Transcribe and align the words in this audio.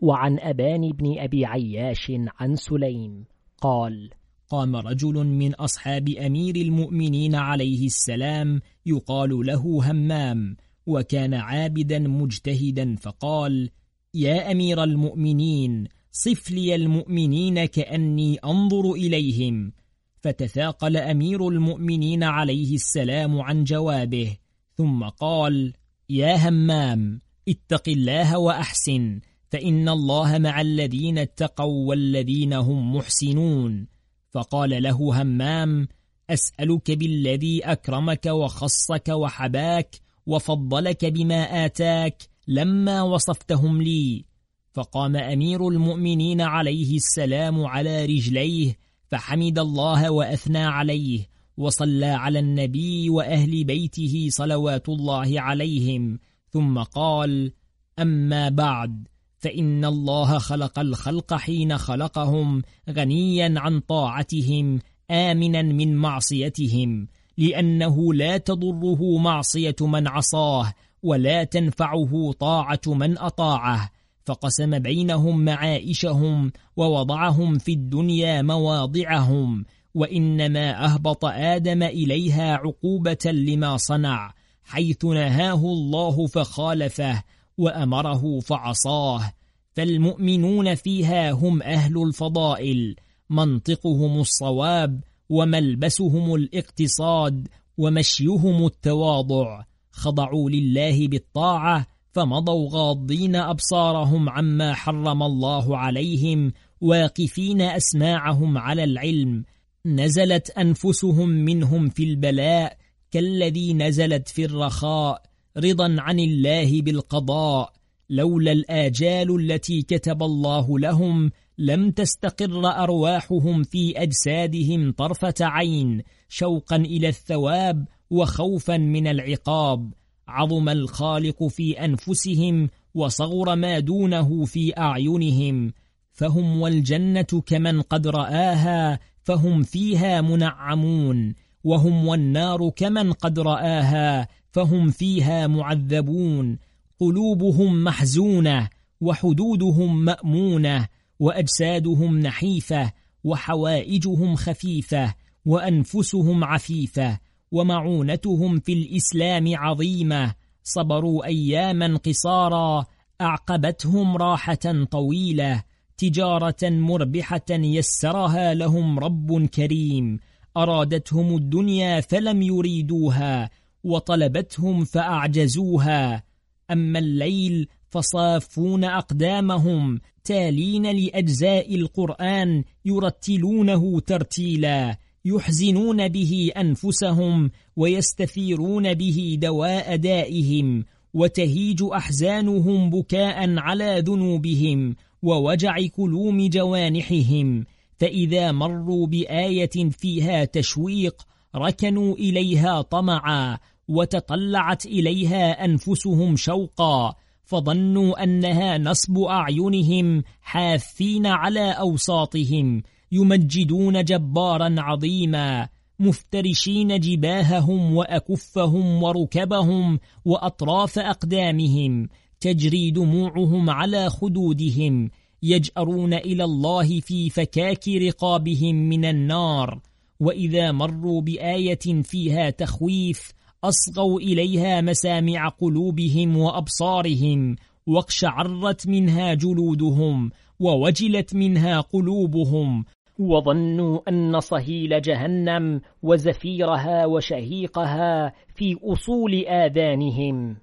وعن 0.00 0.38
أبان 0.40 0.90
بن 0.92 1.18
أبي 1.18 1.46
عياش 1.46 2.12
عن 2.40 2.56
سليم 2.56 3.24
قال 3.60 4.10
قام 4.48 4.76
رجل 4.76 5.26
من 5.26 5.54
أصحاب 5.54 6.08
أمير 6.08 6.56
المؤمنين 6.56 7.34
عليه 7.34 7.86
السلام 7.86 8.60
يقال 8.86 9.46
له 9.46 9.90
همام 9.90 10.56
وكان 10.86 11.34
عابدا 11.34 11.98
مجتهدا 11.98 12.96
فقال 12.96 13.70
يا 14.14 14.52
أمير 14.52 14.84
المؤمنين 14.84 15.88
صف 16.12 16.50
لي 16.50 16.74
المؤمنين 16.74 17.64
كأني 17.64 18.36
أنظر 18.44 18.92
إليهم. 18.92 19.72
فتثاقل 20.20 20.96
أمير 20.96 21.48
المؤمنين 21.48 22.24
عليه 22.24 22.74
السلام 22.74 23.40
عن 23.40 23.64
جوابه 23.64 24.36
ثم 24.74 25.04
قال 25.04 25.72
يا 26.10 26.48
همام 26.48 27.20
اتق 27.48 27.88
الله 27.88 28.38
وأحسن 28.38 29.20
فإن 29.48 29.88
الله 29.88 30.38
مع 30.38 30.60
الذين 30.60 31.18
اتقوا 31.18 31.88
والذين 31.88 32.52
هم 32.52 32.96
محسنون. 32.96 33.88
فقال 34.30 34.82
له 34.82 35.22
همام 35.22 35.88
أسألك 36.30 36.90
بالذي 36.90 37.60
أكرمك 37.64 38.26
وخصك 38.26 39.08
وحباك 39.08 39.96
وفضلك 40.26 41.04
بما 41.04 41.64
آتاك 41.64 42.22
لما 42.48 43.02
وصفتهم 43.02 43.82
لي. 43.82 44.24
فقام 44.72 45.16
أمير 45.16 45.68
المؤمنين 45.68 46.40
عليه 46.40 46.96
السلام 46.96 47.64
على 47.64 48.04
رجليه 48.04 48.78
فحمد 49.08 49.58
الله 49.58 50.10
وأثنى 50.10 50.64
عليه 50.64 51.26
وصلى 51.56 52.06
على 52.06 52.38
النبي 52.38 53.10
وأهل 53.10 53.64
بيته 53.64 54.26
صلوات 54.30 54.88
الله 54.88 55.40
عليهم 55.40 56.18
ثم 56.50 56.78
قال 56.78 57.52
أما 57.98 58.48
بعد. 58.48 59.08
فإن 59.38 59.84
الله 59.84 60.38
خلق 60.38 60.78
الخلق 60.78 61.34
حين 61.34 61.78
خلقهم 61.78 62.62
غنيا 62.90 63.54
عن 63.56 63.80
طاعتهم 63.80 64.78
آمنا 65.10 65.62
من 65.62 65.96
معصيتهم 65.96 67.08
لأنه 67.38 68.14
لا 68.14 68.36
تضره 68.36 69.18
معصية 69.18 69.76
من 69.80 70.08
عصاه 70.08 70.72
ولا 71.02 71.44
تنفعه 71.44 72.32
طاعة 72.32 72.80
من 72.86 73.18
أطاعه 73.18 73.90
فقسم 74.26 74.78
بينهم 74.78 75.44
معائشهم 75.44 76.52
ووضعهم 76.76 77.58
في 77.58 77.72
الدنيا 77.72 78.42
مواضعهم 78.42 79.64
وإنما 79.94 80.84
أهبط 80.84 81.24
آدم 81.24 81.82
إليها 81.82 82.52
عقوبة 82.56 83.18
لما 83.32 83.76
صنع 83.76 84.34
حيث 84.64 85.04
نهاه 85.04 85.64
الله 85.64 86.26
فخالفه 86.26 87.22
وأمره 87.58 88.40
فعصاه 88.40 89.32
فالمؤمنون 89.74 90.74
فيها 90.74 91.30
هم 91.30 91.62
أهل 91.62 92.02
الفضائل 92.02 92.96
منطقهم 93.30 94.20
الصواب 94.20 95.00
وملبسهم 95.28 96.34
الاقتصاد 96.34 97.48
ومشيهم 97.78 98.66
التواضع. 98.66 99.64
خضعوا 99.90 100.50
لله 100.50 101.08
بالطاعة 101.08 101.86
فمضوا 102.12 102.68
غاضين 102.72 103.36
أبصارهم 103.36 104.28
عما 104.28 104.74
حرم 104.74 105.22
الله 105.22 105.78
عليهم 105.78 106.52
واقفين 106.80 107.60
أسماعهم 107.60 108.58
على 108.58 108.84
العلم. 108.84 109.44
نزلت 109.86 110.50
أنفسهم 110.50 111.28
منهم 111.28 111.88
في 111.88 112.04
البلاء 112.04 112.76
كالذي 113.10 113.74
نزلت 113.74 114.28
في 114.28 114.44
الرخاء. 114.44 115.27
رضا 115.58 115.96
عن 115.98 116.20
الله 116.20 116.82
بالقضاء 116.82 117.72
لولا 118.10 118.52
الآجال 118.52 119.40
التي 119.40 119.82
كتب 119.82 120.22
الله 120.22 120.78
لهم 120.78 121.30
لم 121.58 121.90
تستقر 121.90 122.66
أرواحهم 122.66 123.62
في 123.62 124.02
أجسادهم 124.02 124.92
طرفة 124.92 125.34
عين 125.40 126.02
شوقا 126.28 126.76
إلى 126.76 127.08
الثواب 127.08 127.88
وخوفا 128.10 128.76
من 128.76 129.06
العقاب. 129.06 129.92
عظم 130.28 130.68
الخالق 130.68 131.46
في 131.46 131.84
أنفسهم 131.84 132.70
وصغر 132.94 133.56
ما 133.56 133.78
دونه 133.78 134.44
في 134.44 134.78
أعينهم. 134.78 135.72
فهم 136.12 136.60
والجنة 136.60 137.42
كمن 137.46 137.82
قد 137.82 138.06
رآها 138.06 139.00
فهم 139.22 139.62
فيها 139.62 140.20
منعمون. 140.20 141.34
وهم 141.64 142.06
والنار 142.06 142.70
كمن 142.76 143.12
قد 143.12 143.38
رآها 143.38 144.28
فهم 144.50 144.90
فيها 144.90 145.46
معذبون 145.46 146.58
قلوبهم 147.00 147.84
محزونة 147.84 148.68
وحدودهم 149.00 150.04
مأمونة 150.04 150.88
وأجسادهم 151.20 152.18
نحيفة 152.18 152.92
وحوائجهم 153.24 154.36
خفيفة 154.36 155.14
وأنفسهم 155.46 156.44
عفيفة 156.44 157.18
ومعونتهم 157.52 158.60
في 158.60 158.72
الإسلام 158.72 159.56
عظيمة. 159.56 160.34
صبروا 160.64 161.24
أياما 161.24 161.96
قصارا 161.96 162.86
أعقبتهم 163.20 164.16
راحة 164.16 164.84
طويلة 164.90 165.62
تجارة 165.98 166.62
مربحة 166.62 167.50
يسرها 167.50 168.54
لهم 168.54 168.98
رب 168.98 169.46
كريم. 169.46 170.18
أرادتهم 170.56 171.36
الدنيا 171.36 172.00
فلم 172.00 172.42
يريدوها 172.42 173.50
وطلبتهم 173.84 174.84
فأعجزوها. 174.84 176.22
أما 176.70 176.98
الليل 176.98 177.68
فصافون 177.90 178.84
أقدامهم 178.84 180.00
تالين 180.24 180.82
لأجزاء 180.96 181.74
القرآن 181.74 182.64
يرتلونه 182.84 184.00
ترتيلا. 184.00 184.96
يحزنون 185.24 186.08
به 186.08 186.50
أنفسهم 186.56 187.50
ويستثيرون 187.76 188.94
به 188.94 189.38
دواء 189.40 189.96
دائهم 189.96 190.84
وتهيج 191.14 191.82
أحزانهم 191.92 192.90
بكاء 192.90 193.58
على 193.58 194.02
ذنوبهم 194.06 194.96
ووجع 195.22 195.86
كلوم 195.96 196.48
جوانحهم. 196.48 197.64
فإذا 197.98 198.52
مروا 198.52 199.06
بآية 199.06 199.90
فيها 199.90 200.44
تشويق 200.44 201.26
ركنوا 201.56 202.14
إليها 202.14 202.82
طمعا 202.82 203.58
وتطلعت 203.88 204.86
إليها 204.86 205.64
أنفسهم 205.64 206.36
شوقا 206.36 207.14
فظنوا 207.44 208.22
أنها 208.24 208.78
نصب 208.78 209.18
أعينهم 209.18 210.22
حاثين 210.40 211.26
على 211.26 211.70
أوساطهم 211.70 212.82
يمجدون 213.12 214.04
جبارا 214.04 214.74
عظيما 214.78 215.68
مفترشين 216.00 217.00
جباههم 217.00 217.94
وأكفهم 217.94 219.02
وركبهم 219.02 219.98
وأطراف 220.24 220.98
أقدامهم 220.98 222.08
تجري 222.40 222.90
دموعهم 222.90 223.70
على 223.70 224.10
خدودهم 224.10 225.10
يجأرون 225.42 226.14
إلى 226.14 226.44
الله 226.44 227.00
في 227.00 227.30
فكاك 227.30 227.88
رقابهم 227.88 228.74
من 228.74 229.04
النار. 229.04 229.80
وإذا 230.20 230.72
مروا 230.72 231.20
بآية 231.20 232.02
فيها 232.02 232.50
تخويف 232.50 233.32
أصغوا 233.64 234.20
إليها 234.20 234.80
مسامع 234.80 235.48
قلوبهم 235.48 236.36
وأبصارهم 236.36 237.56
واقشعرت 237.86 238.86
منها 238.86 239.34
جلودهم 239.34 240.30
ووجلت 240.60 241.34
منها 241.34 241.80
قلوبهم 241.80 242.84
وظنوا 243.18 244.00
أن 244.08 244.40
صهيل 244.40 245.00
جهنم 245.00 245.80
وزفيرها 246.02 247.06
وشهيقها 247.06 248.32
في 248.54 248.76
أصول 248.84 249.44
آذانهم 249.46 250.56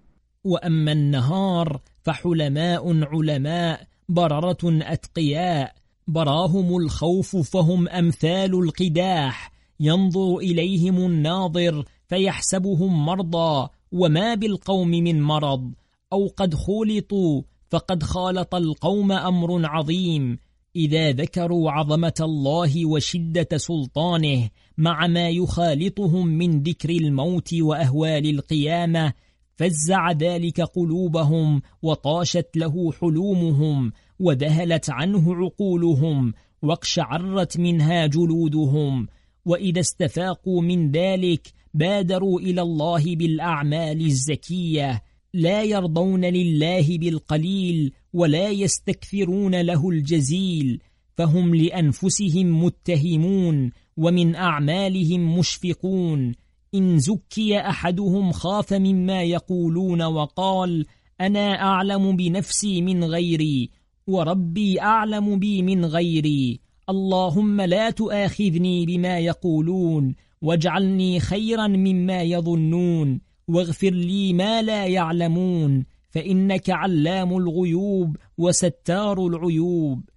وأما 0.43 0.91
النهار 0.91 1.81
فحلماء 2.03 3.03
علماء 3.03 3.87
بررة 4.09 4.57
أتقياء 4.63 5.75
براهم 6.07 6.77
الخوف 6.77 7.35
فهم 7.35 7.87
أمثال 7.87 8.63
القداح 8.63 9.51
ينظر 9.79 10.37
إليهم 10.37 10.97
الناظر 10.97 11.85
فيحسبهم 12.07 13.05
مرضى 13.05 13.69
وما 13.91 14.35
بالقوم 14.35 14.89
من 14.89 15.21
مرض 15.21 15.71
أو 16.13 16.27
قد 16.37 16.53
خولطوا 16.53 17.41
فقد 17.69 18.03
خالط 18.03 18.55
القوم 18.55 19.11
أمر 19.11 19.65
عظيم. 19.65 20.39
إذا 20.75 21.11
ذكروا 21.11 21.71
عظمة 21.71 22.13
الله 22.19 22.85
وشدة 22.85 23.57
سلطانه 23.57 24.49
مع 24.77 25.07
ما 25.07 25.29
يخالطهم 25.29 26.27
من 26.27 26.63
ذكر 26.63 26.89
الموت 26.89 27.53
وأهوال 27.53 28.29
القيامة 28.29 29.13
فزع 29.55 30.11
ذلك 30.11 30.61
قلوبهم 30.61 31.61
وطاشت 31.81 32.47
له 32.55 32.91
حلومهم. 32.91 33.91
وذهلت 34.19 34.89
عنه 34.89 35.35
عقولهم 35.35 36.33
واقشعرت 36.61 37.59
منها 37.59 38.05
جلودهم. 38.05 39.07
وإذا 39.45 39.79
استفاقوا 39.79 40.61
من 40.61 40.91
ذلك 40.91 41.53
بادروا 41.73 42.39
إلى 42.39 42.61
الله 42.61 43.15
بالأعمال 43.15 44.05
الزكية. 44.05 45.03
لا 45.33 45.63
يرضون 45.63 46.25
لله 46.25 46.97
بالقليل 46.97 47.93
ولا 48.13 48.49
يستكثرون 48.49 49.61
له 49.61 49.89
الجزيل. 49.89 50.81
فهم 51.17 51.55
لأنفسهم 51.55 52.63
متهمون 52.63 53.71
ومن 53.97 54.35
أعمالهم 54.35 55.39
مشفقون. 55.39 56.35
إن 56.75 56.99
زكي 56.99 57.59
أحدهم 57.59 58.31
خاف 58.31 58.73
مما 58.73 59.23
يقولون 59.23 60.01
وقال 60.01 60.85
أنا 61.21 61.61
أعلم 61.61 62.15
بنفسي 62.15 62.81
من 62.81 63.03
غيري 63.03 63.69
وربي 64.07 64.81
أعلم 64.81 65.39
بي 65.39 65.61
من 65.61 65.85
غيري. 65.85 66.59
اللهم 66.89 67.61
لا 67.61 67.89
تؤاخذني 67.89 68.85
بما 68.85 69.19
يقولون 69.19 70.15
واجعلني 70.41 71.19
خيرا 71.19 71.67
مما 71.67 72.21
يظنون 72.21 73.21
واغفر 73.47 73.89
لي 73.89 74.33
ما 74.33 74.61
لا 74.61 74.85
يعلمون 74.85 75.85
فإنك 76.09 76.69
علام 76.69 77.37
الغيوب 77.37 78.17
وستار 78.37 79.27
العيوب. 79.27 80.09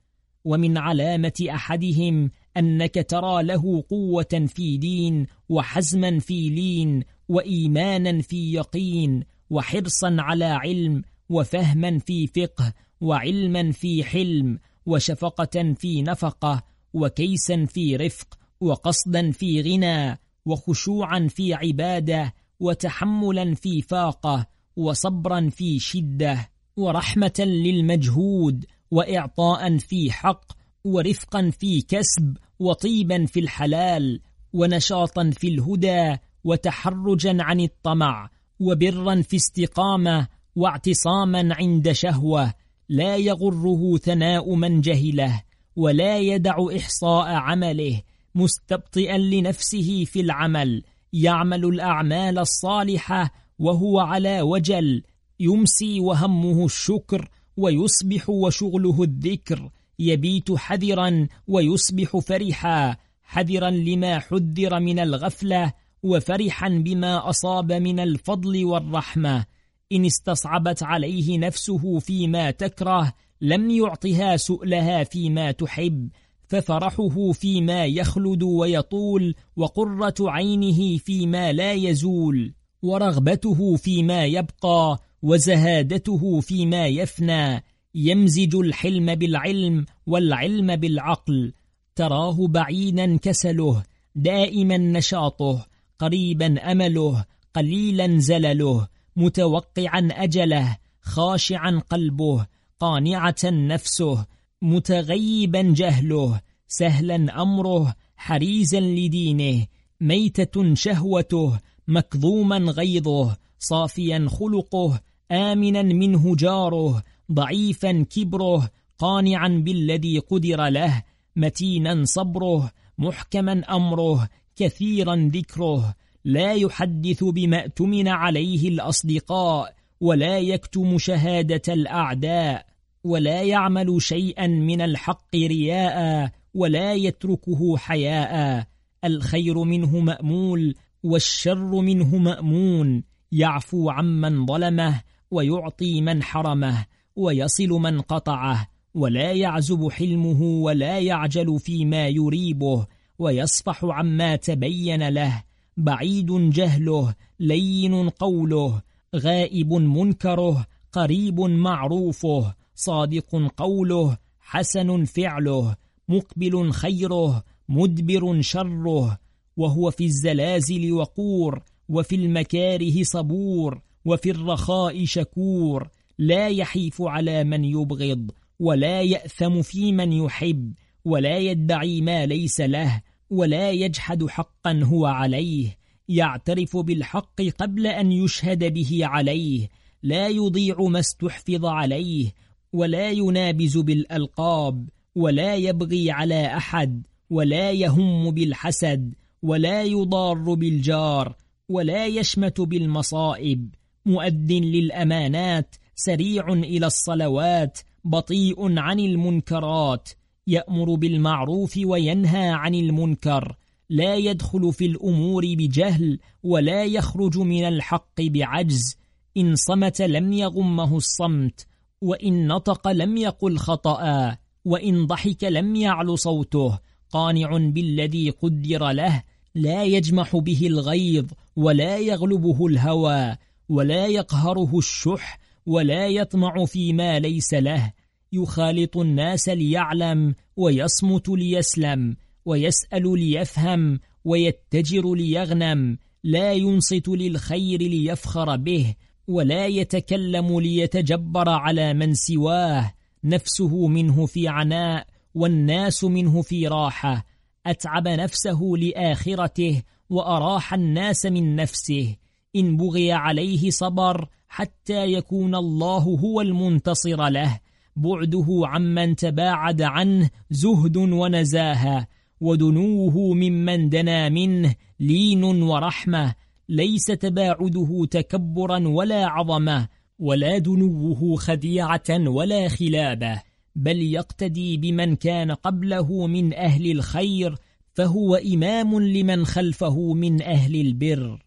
ومن 0.45 0.79
علامة 0.79 1.47
أحدهم 1.51 2.31
أنك 2.57 3.07
ترى 3.09 3.43
له 3.43 3.85
قوة 3.91 4.47
في 4.47 4.77
دين 4.77 5.27
وحزما 5.49 6.19
في 6.19 6.49
لين 6.49 7.03
وإيمانا 7.29 8.23
في 8.23 8.53
يقين 8.53 9.25
وحرصا 9.51 10.17
على 10.19 10.45
علم 10.45 11.03
وفهما 11.29 11.99
في 11.99 12.27
فقه 12.27 12.73
وعلما 13.01 13.73
في 13.73 14.05
حلم 14.05 14.59
وشفقة 14.87 15.75
في 15.75 16.03
نفقة 16.03 16.63
وكيسا 16.95 17.65
في 17.65 17.97
رفق 17.97 18.39
وقصدا 18.61 19.31
في 19.31 19.63
غنى 19.63 20.19
وخشوعا 20.47 21.29
في 21.31 21.55
عبادة 21.55 22.35
وتحملا 22.61 23.55
في 23.55 23.83
فاقة 23.83 24.47
وصبرا 24.77 25.49
في 25.51 25.79
شدة 25.79 26.51
ورحمة 26.77 27.35
للمجهود 27.39 28.65
وإعطاء 28.91 29.79
في 29.79 30.13
حق 30.13 30.53
ورفقا 30.85 31.51
في 31.51 31.81
كسب 31.81 32.37
وطيبا 32.59 33.27
في 33.27 33.41
الحلال 33.41 34.21
ونشاطا 34.53 35.31
في 35.31 35.49
الهدى 35.49 36.17
وتحرجا 36.45 37.37
عن 37.41 37.61
الطمع 37.61 38.31
وبرا 38.61 39.23
في 39.23 39.37
استقامة 39.37 40.29
واعتصاما 40.57 41.55
عند 41.55 41.93
شهوة 41.93 42.55
لا 42.89 43.17
يغره 43.17 43.97
ثناء 43.97 44.55
من 44.55 44.81
جهله 44.81 45.43
ولا 45.77 46.19
يدع 46.19 46.57
إحصاء 46.77 47.27
عمله 47.27 48.03
مستبطئا 48.35 49.19
لنفسه 49.19 50.05
في 50.05 50.21
العمل 50.21 50.83
يعمل 51.13 51.65
الأعمال 51.65 52.39
الصالحة 52.39 53.31
وهو 53.59 54.01
على 54.01 54.43
وجل 54.43 55.03
يمسي 55.41 56.01
وهمه 56.01 56.65
الشكر 56.65 57.29
ويصبح 57.57 58.31
وشغله 58.31 59.03
الذكر 59.03 59.71
يبيت 59.99 60.53
حذرا 60.53 61.29
ويصبح 61.49 62.17
فرحا 62.17 62.97
حذرا 63.23 63.71
لما 63.71 64.19
حذر 64.19 64.81
من 64.81 64.99
الغفلة 64.99 65.73
وفرحا 66.03 66.69
بما 66.69 67.31
أصاب 67.31 67.73
من 67.73 68.01
الفضل 68.01 68.65
والرحمة. 68.65 69.47
إن 69.93 70.05
استصعبت 70.05 70.83
عليه 70.83 71.39
نفسه 71.39 71.99
فيما 71.99 72.51
تكره 72.51 73.13
لم 73.41 73.71
يعطها 73.71 74.37
سؤلها 74.37 75.05
فيما 75.05 75.51
تحب 75.51 76.09
ففرحه 76.49 77.33
فيما 77.33 77.87
يخلد 77.87 78.43
ويطول 78.43 79.35
وقرة 79.57 80.15
عينه 80.21 80.99
فيما 80.99 81.53
لا 81.53 81.73
يزول 81.73 82.53
ورغبته 82.83 83.77
فيما 83.77 84.25
يبقى 84.25 84.99
وزهادته 85.23 86.41
فيما 86.41 86.87
يفنى 86.87 87.65
يمزج 87.95 88.57
الحلم 88.57 89.15
بالعلم 89.15 89.87
والعلم 90.07 90.77
بالعقل 90.77 91.53
تراه 91.97 92.47
بعيدا 92.47 93.17
كسله 93.17 93.83
دائما 94.15 94.77
نشاطه 94.77 95.67
قريبا 95.99 96.73
أمله 96.73 97.25
قليلا 97.55 98.19
زلله 98.19 98.89
متوقعا 99.19 100.09
أجله 100.13 100.77
خاشعا 101.01 101.83
قلبه 101.91 102.47
قانعة 102.81 103.45
نفسه 103.45 104.27
متغيبا 104.63 105.63
جهله 105.77 106.41
سهلا 106.69 107.43
أمره 107.43 107.95
حريزا 108.17 108.81
لدينه 108.81 109.67
ميتة 110.01 110.75
شهوته 110.75 111.59
مكظوما 111.89 112.57
غيظه 112.59 113.37
صافيا 113.59 114.27
خلقه 114.29 115.01
آمنا 115.33 115.83
منه 115.83 116.37
جاره 116.37 117.03
ضعيفا 117.33 118.03
كبره 118.11 118.71
قانعا 118.99 119.49
بالذي 119.49 120.19
قدر 120.19 120.69
له 120.69 121.03
متينا 121.37 122.05
صبره 122.05 122.71
محكما 122.99 123.77
أمره 123.77 124.29
كثيرا 124.57 125.31
ذكره 125.35 125.95
لا 126.25 126.53
يحدث 126.53 127.25
بما 127.25 127.65
اؤتمن 127.65 128.09
عليه 128.09 128.69
الأصدقاء 128.69 129.75
ولا 130.01 130.39
يكتم 130.39 130.99
شهادة 130.99 131.75
الأعداء 131.75 132.67
ولا 133.05 133.43
يعمل 133.43 134.03
شيئا 134.03 134.47
من 134.47 134.81
الحق 134.81 135.37
رياء 135.37 136.31
ولا 136.55 136.95
يتركه 136.95 137.77
حياء. 137.77 138.67
الخير 139.05 139.63
منه 139.63 139.99
مأمول 139.99 140.75
والشر 141.03 141.81
منه 141.81 142.17
مأمون. 142.17 143.05
يعفو 143.33 143.91
عمن 143.91 144.47
ظلمه 144.47 145.01
ويعطي 145.31 146.01
من 146.01 146.23
حرمه 146.23 146.87
ويصل 147.17 147.69
من 147.69 148.01
قطعه. 148.01 148.69
ولا 148.95 149.33
يعزب 149.33 149.89
حلمه 149.91 150.43
ولا 150.43 150.99
يعجل 150.99 151.59
فيما 151.59 152.09
يريبه 152.09 152.87
ويصفح 153.19 153.85
عما 153.85 154.37
تبين 154.37 155.09
له. 155.09 155.48
بعيد 155.79 156.51
جهله 156.51 157.15
لين 157.41 158.09
قوله 158.09 158.83
غائب 159.17 159.73
منكره 159.73 160.67
قريب 160.93 161.41
معروفه 161.41 162.55
صادق 162.75 163.53
قوله 163.57 164.17
حسن 164.41 165.05
فعله 165.05 165.77
مقبل 166.09 166.71
خيره 166.71 167.45
مدبر 167.69 168.41
شره 168.41 169.19
وهو 169.57 169.91
في 169.91 170.05
الزلازل 170.05 170.93
وقور 170.93 171.63
وفي 171.89 172.17
المكاره 172.17 173.03
صبور 173.03 173.81
وفي 174.05 174.31
الرخاء 174.31 175.05
شكور 175.05 175.89
لا 176.19 176.49
يحيف 176.49 177.03
على 177.03 177.45
من 177.45 177.65
يبغض 177.65 178.31
ولا 178.61 179.03
يأثم 179.03 179.63
في 179.63 179.93
من 179.93 180.13
يحب 180.13 180.73
ولا 181.05 181.39
يدعي 181.39 182.01
ما 182.01 182.27
ليس 182.27 182.61
له 182.61 183.03
ولا 183.31 183.71
يجحد 183.71 184.27
حقا 184.27 184.81
هو 184.85 185.07
عليه 185.07 185.79
يعترف 186.09 186.77
بالحق 186.77 187.43
قبل 187.43 187.87
أن 187.87 188.13
يشهد 188.13 188.73
به 188.73 189.01
عليه 189.03 189.69
لا 190.03 190.29
يضيع 190.29 190.81
ما 190.81 191.01
استحفظ 191.01 191.65
عليه 191.65 192.33
ولا 192.73 193.11
ينابز 193.11 193.77
بالألقاب 193.79 194.89
ولا 195.15 195.55
يبغي 195.55 196.11
على 196.11 196.47
أحد 196.47 197.07
ولا 197.31 197.71
يهم 197.71 198.31
بالحسد 198.31 199.15
ولا 199.43 199.83
يضار 199.83 200.55
بالجار 200.55 201.37
ولا 201.69 202.07
يشمت 202.07 202.61
بالمصائب. 202.61 203.75
مؤد 204.07 204.53
للأمانات 204.53 205.77
سريع 205.95 206.53
إلى 206.53 206.87
الصلوات 206.87 207.79
بطيء 208.05 208.79
عن 208.79 209.01
المنكرات 209.01 210.09
يأمر 210.49 210.95
بالمعروف 210.95 211.79
وينهى 211.85 212.49
عن 212.49 212.75
المنكر 212.75 213.57
لا 213.91 214.17
يدخل 214.17 214.73
في 214.73 214.87
الأمور 214.87 215.43
بجهل 215.47 216.19
ولا 216.43 216.85
يخرج 216.85 217.39
من 217.39 217.65
الحق 217.65 218.21
بعجز. 218.21 218.97
إن 219.37 219.55
صمت 219.57 220.03
لم 220.03 220.33
يغمه 220.33 220.97
الصمت 220.97 221.67
وإن 222.01 222.47
نطق 222.47 222.89
لم 222.89 223.17
يقل 223.17 223.59
خطأ 223.59 224.37
وإن 224.65 225.07
ضحك 225.07 225.45
لم 225.45 225.77
يعل 225.77 226.19
صوته. 226.19 226.79
قانع 227.11 227.57
بالذي 227.57 228.31
قدر 228.31 228.91
له 228.91 229.23
لا 229.55 229.85
يجمح 229.85 230.37
به 230.37 230.67
الغيظ 230.67 231.27
ولا 231.57 231.99
يغلبه 231.99 232.67
الهوى 232.67 233.37
ولا 233.69 234.07
يقهره 234.07 234.79
الشح 234.79 235.39
ولا 235.67 236.07
يطمع 236.07 236.65
فيما 236.65 237.19
ليس 237.19 237.55
له. 237.55 237.93
يخالط 238.33 238.97
الناس 238.97 239.49
ليعلم 239.49 240.35
ويصمت 240.57 241.29
ليسلم 241.29 242.17
ويسأل 242.45 243.19
ليفهم 243.19 244.01
ويتجر 244.25 245.15
ليغنم 245.15 245.99
لا 246.25 246.53
ينصت 246.53 247.09
للخير 247.09 247.83
ليفخر 247.83 248.57
به 248.57 248.95
ولا 249.29 249.67
يتكلم 249.67 250.61
ليتجبر 250.61 251.49
على 251.49 251.95
من 251.95 252.15
سواه 252.15 252.93
نفسه 253.25 253.87
منه 253.87 254.27
في 254.27 254.49
عناء 254.49 255.07
والناس 255.35 256.05
منه 256.05 256.43
في 256.43 256.69
راحة 256.69 257.27
أتعب 257.67 258.09
نفسه 258.09 258.61
لآخرته 258.63 259.83
وأراح 260.11 260.75
الناس 260.75 261.27
من 261.27 261.57
نفسه 261.57 262.17
إن 262.57 262.77
بغي 262.77 263.13
عليه 263.13 263.71
صبر 263.71 264.29
حتى 264.49 265.13
يكون 265.13 265.55
الله 265.55 265.99
هو 265.99 266.41
المنتصر 266.41 267.29
له 267.29 267.61
بعده 267.99 268.47
عمن 268.65 269.17
تباعد 269.17 269.83
عنه 269.83 270.31
زهد 270.51 270.97
ونزاهة 270.97 272.07
ودنوه 272.41 273.35
ممن 273.35 273.89
دنا 273.89 274.29
منه 274.29 274.75
لين 275.01 275.45
ورحمة 275.45 276.35
ليس 276.69 277.05
تباعده 277.05 278.07
تكبرا 278.11 278.89
ولا 278.89 279.27
عظمة 279.27 279.89
ولا 280.19 280.59
دنوه 280.59 281.37
خديعة 281.37 282.29
ولا 282.29 282.69
خلابة 282.69 283.43
بل 283.77 284.03
يقتدي 284.03 284.77
بمن 284.77 285.17
كان 285.17 285.51
قبله 285.51 286.27
من 286.27 286.55
أهل 286.55 286.91
الخير 286.91 287.55
فهو 287.95 288.35
إمام 288.35 289.01
لمن 289.01 289.45
خلفه 289.45 290.15
من 290.15 290.43
أهل 290.43 290.81
البر. 290.81 291.45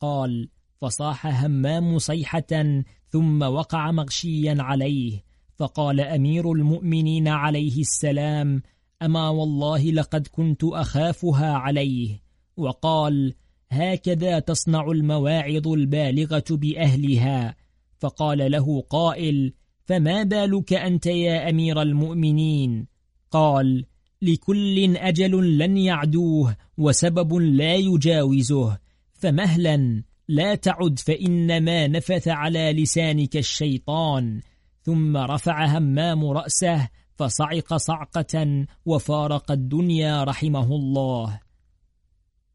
قال 0.00 0.48
فصاح 0.80 1.44
همام 1.44 1.98
صيحة 1.98 2.82
ثم 3.08 3.42
وقع 3.42 3.90
مغشيا 3.90 4.56
عليه 4.58 5.31
فقال 5.62 6.00
أمير 6.00 6.52
المؤمنين 6.52 7.28
عليه 7.28 7.80
السلام 7.80 8.62
أما 9.02 9.28
والله 9.28 9.90
لقد 9.90 10.26
كنت 10.26 10.64
أخافها 10.64 11.52
عليه. 11.52 12.22
وقال 12.56 13.34
هكذا 13.70 14.38
تصنع 14.38 14.90
المواعظ 14.90 15.68
البالغة 15.68 16.44
بأهلها. 16.50 17.56
فقال 17.98 18.50
له 18.50 18.80
قائل 18.80 19.52
فما 19.84 20.22
بالك 20.22 20.72
أنت 20.72 21.06
يا 21.06 21.50
أمير 21.50 21.82
المؤمنين؟ 21.82 22.86
قال 23.30 23.84
لكل 24.22 24.96
أجل 24.96 25.58
لن 25.58 25.76
يعدوه 25.76 26.56
وسبب 26.78 27.34
لا 27.34 27.74
يجاوزه 27.74 28.78
فمهلا 29.12 30.02
لا 30.28 30.54
تعد 30.54 30.98
فإنما 30.98 31.86
نفث 31.86 32.28
على 32.28 32.72
لسانك 32.72 33.36
الشيطان. 33.36 34.40
ثم 34.82 35.16
رفع 35.16 35.64
همام 35.64 36.24
رأسه 36.24 36.88
فصعق 37.14 37.76
صعقة 37.76 38.66
وفارق 38.86 39.50
الدنيا 39.50 40.24
رحمه 40.24 40.76
الله. 40.76 41.40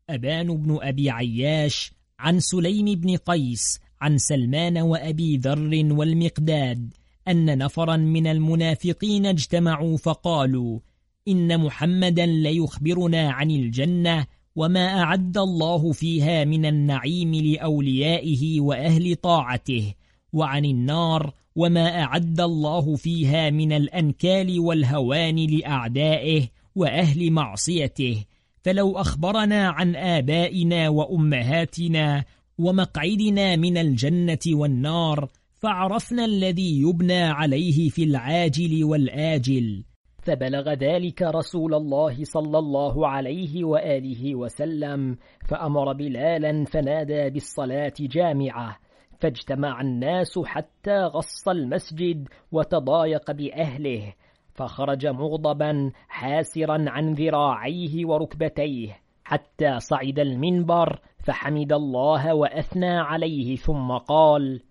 أبان 0.09 0.57
بن 0.57 0.77
أبي 0.81 1.09
عياش 1.09 1.91
عن 2.19 2.39
سليم 2.39 2.85
بن 2.85 3.15
قيس 3.15 3.79
عن 4.01 4.17
سلمان 4.17 4.77
وأبي 4.77 5.37
ذر 5.37 5.93
والمقداد 5.93 6.93
أن 7.27 7.57
نفرا 7.57 7.97
من 7.97 8.27
المنافقين 8.27 9.25
اجتمعوا 9.25 9.97
فقالوا 9.97 10.79
إن 11.27 11.59
محمدا 11.59 12.25
ليخبرنا 12.25 13.31
عن 13.31 13.51
الجنة 13.51 14.25
وما 14.55 15.01
أعد 15.01 15.37
الله 15.37 15.91
فيها 15.91 16.45
من 16.45 16.65
النعيم 16.65 17.35
لأوليائه 17.35 18.61
وأهل 18.61 19.15
طاعته 19.15 19.93
وعن 20.33 20.65
النار 20.65 21.33
وما 21.57 22.03
أعد 22.03 22.41
الله 22.41 22.95
فيها 22.95 23.49
من 23.49 23.71
الأنكال 23.71 24.59
والهوان 24.59 25.35
لأعدائه 25.35 26.47
وأهل 26.75 27.31
معصيته 27.31 28.25
فلو 28.63 28.97
أخبرنا 28.97 29.67
عن 29.69 29.95
آبائنا 29.95 30.89
وأمهاتنا 30.89 32.23
ومقعدنا 32.57 33.55
من 33.55 33.77
الجنة 33.77 34.39
والنار 34.47 35.27
فعرفنا 35.55 36.25
الذي 36.25 36.81
يبنى 36.81 37.23
عليه 37.23 37.89
في 37.89 38.03
العاجل 38.03 38.83
والآجل 38.83 39.83
فبلغ 40.23 40.73
ذلك 40.73 41.21
رسول 41.21 41.73
الله 41.73 42.23
صلى 42.23 42.59
الله 42.59 43.07
عليه 43.07 43.63
وآله 43.63 44.35
وسلم 44.35 45.17
فأمر 45.47 45.93
بلالا 45.93 46.65
فنادى 46.65 47.29
بالصلاة 47.29 47.93
جامعة 47.99 48.86
فاجتمع 49.19 49.81
الناس 49.81 50.39
حتى 50.45 50.99
غص 50.99 51.47
المسجد 51.47 52.27
وتضايق 52.51 53.31
بأهله 53.31 54.13
فخرج 54.55 55.07
مغضبا 55.07 55.91
حاسرا 56.07 56.85
عن 56.87 57.13
ذراعيه 57.13 58.05
وركبتيه. 58.05 59.07
حتى 59.27 59.79
صعد 59.79 60.19
المنبر 60.19 60.99
فحمد 61.23 61.73
الله 61.73 62.33
وأثنى 62.33 62.89
عليه 62.89 63.55
ثم 63.55 63.91
قال 63.91 64.61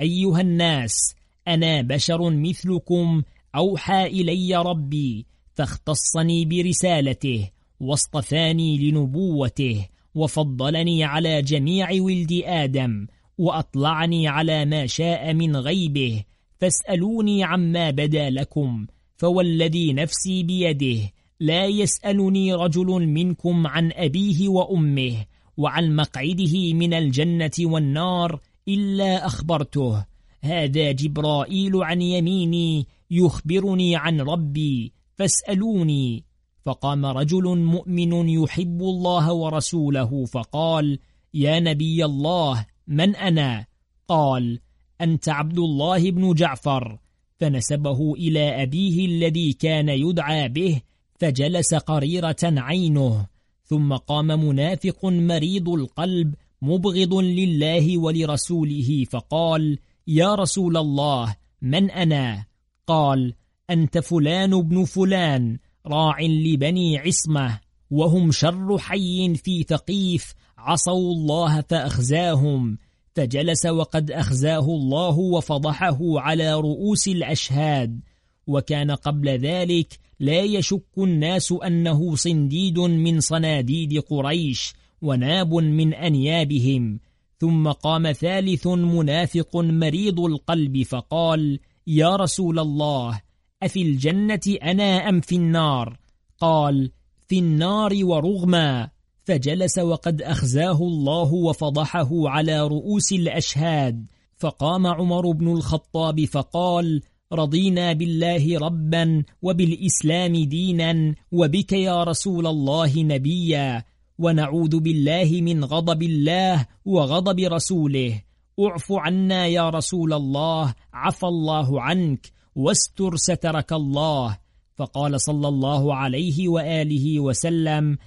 أيها 0.00 0.40
الناس 0.40 1.16
أنا 1.48 1.82
بشر 1.82 2.30
مثلكم 2.30 3.22
أوحى 3.56 4.06
إلي 4.06 4.56
ربي 4.56 5.26
فاختصني 5.54 6.44
برسالته 6.44 7.50
واصطفاني 7.80 8.78
لنبوته 8.78 9.88
وفضلني 10.14 11.04
على 11.04 11.42
جميع 11.42 11.88
ولد 12.00 12.42
آدم 12.44 13.06
وأطلعني 13.38 14.28
على 14.28 14.64
ما 14.64 14.86
شاء 14.86 15.34
من 15.34 15.56
غيبه 15.56 16.22
فاسألوني 16.58 17.44
عما 17.44 17.90
بدا 17.90 18.30
لكم 18.30 18.86
فوالذي 19.16 19.92
نفسي 19.92 20.42
بيده 20.42 21.12
لا 21.40 21.66
يسألني 21.66 22.54
رجل 22.54 22.86
منكم 23.06 23.66
عن 23.66 23.92
أبيه 23.92 24.48
وأمه 24.48 25.24
وعن 25.56 25.96
مقعده 25.96 26.74
من 26.74 26.94
الجنة 26.94 27.50
والنار 27.60 28.40
إلا 28.68 29.26
أخبرته. 29.26 30.04
هذا 30.40 30.92
جبرائيل 30.92 31.76
عن 31.76 32.02
يميني 32.02 32.86
يخبرني 33.10 33.96
عن 33.96 34.20
ربي 34.20 34.92
فاسألوني. 35.14 36.24
فقام 36.64 37.06
رجل 37.06 37.58
مؤمن 37.58 38.28
يحب 38.28 38.82
الله 38.82 39.32
ورسوله 39.32 40.24
فقال 40.24 40.98
يا 41.34 41.60
نبي 41.60 42.04
الله 42.04 42.66
من 42.86 43.16
أنا؟ 43.16 43.66
قال 44.08 44.60
أنت 45.00 45.28
عبد 45.28 45.58
الله 45.58 46.10
بن 46.10 46.34
جعفر 46.34 46.98
فنسبه 47.38 48.14
إلى 48.14 48.62
أبيه 48.62 49.06
الذي 49.06 49.52
كان 49.52 49.88
يدعى 49.88 50.48
به 50.48 50.80
فجلس 51.18 51.74
قريرة 51.74 52.36
عينه 52.42 53.26
ثم 53.64 53.96
قام 53.96 54.26
منافق 54.26 55.04
مريض 55.04 55.68
القلب 55.68 56.34
مبغض 56.62 57.14
لله 57.14 57.98
ولرسوله 57.98 59.04
فقال 59.10 59.78
يا 60.06 60.34
رسول 60.34 60.76
الله 60.76 61.36
من 61.62 61.90
أنا؟ 61.90 62.44
قال 62.86 63.34
أنت 63.70 63.98
فلان 63.98 64.62
بن 64.62 64.84
فلان 64.84 65.58
راع 65.86 66.20
لبني 66.20 66.98
عصمة 66.98 67.60
وهم 67.90 68.32
شر 68.32 68.78
حي 68.78 69.34
في 69.34 69.62
ثقيف 69.62 70.34
عصوا 70.66 71.12
الله 71.12 71.60
فأخزاهم 71.60 72.78
فجلس 73.14 73.66
وقد 73.66 74.10
أخزاه 74.10 74.66
الله 74.66 75.18
وفضحه 75.18 75.98
على 76.20 76.54
رؤوس 76.54 77.08
الأشهاد. 77.08 78.00
وكان 78.46 78.90
قبل 78.90 79.28
ذلك 79.28 79.98
لا 80.20 80.40
يشك 80.40 80.98
الناس 80.98 81.54
أنه 81.66 82.16
صنديد 82.16 82.78
من 82.78 83.20
صناديد 83.20 83.98
قريش 84.00 84.74
وناب 85.02 85.54
من 85.54 85.94
أنيابهم. 85.94 87.00
ثم 87.38 87.68
قام 87.68 88.12
ثالث 88.12 88.66
منافق 88.66 89.56
مريض 89.56 90.20
القلب 90.20 90.82
فقال 90.82 91.58
يا 91.86 92.16
رسول 92.16 92.58
الله 92.58 93.20
أفي 93.62 93.82
الجنة 93.82 94.56
أنا 94.62 95.08
أم 95.08 95.20
في 95.20 95.36
النار؟ 95.36 95.98
قال 96.38 96.90
في 97.28 97.38
النار 97.38 97.92
ورغما. 98.02 98.95
فجلس 99.26 99.78
وقد 99.78 100.22
أخزاه 100.22 100.78
الله 100.82 101.34
وفضحه 101.34 102.28
على 102.28 102.60
رؤوس 102.60 103.12
الأشهاد. 103.12 104.06
فقام 104.38 104.86
عمر 104.86 105.30
بن 105.30 105.52
الخطاب 105.52 106.24
فقال 106.24 107.02
رضينا 107.32 107.92
بالله 107.92 108.58
ربا 108.58 109.24
وبالإسلام 109.42 110.36
دينا 110.36 111.14
وبك 111.32 111.72
يا 111.72 112.04
رسول 112.04 112.46
الله 112.46 112.92
نبيا 113.02 113.84
ونعوذ 114.18 114.80
بالله 114.80 115.40
من 115.42 115.64
غضب 115.64 116.02
الله 116.02 116.66
وغضب 116.84 117.38
رسوله. 117.40 118.22
اعف 118.60 118.92
عنا 118.92 119.46
يا 119.46 119.70
رسول 119.70 120.12
الله 120.12 120.74
عفى 120.92 121.26
الله 121.26 121.80
عنك 121.80 122.32
واستر 122.56 123.16
سترك 123.16 123.72
الله. 123.72 124.38
فقال 124.76 125.20
صلى 125.20 125.48
الله 125.48 125.94
عليه 125.94 126.48
وآله 126.48 127.20
وسلم 127.20 127.98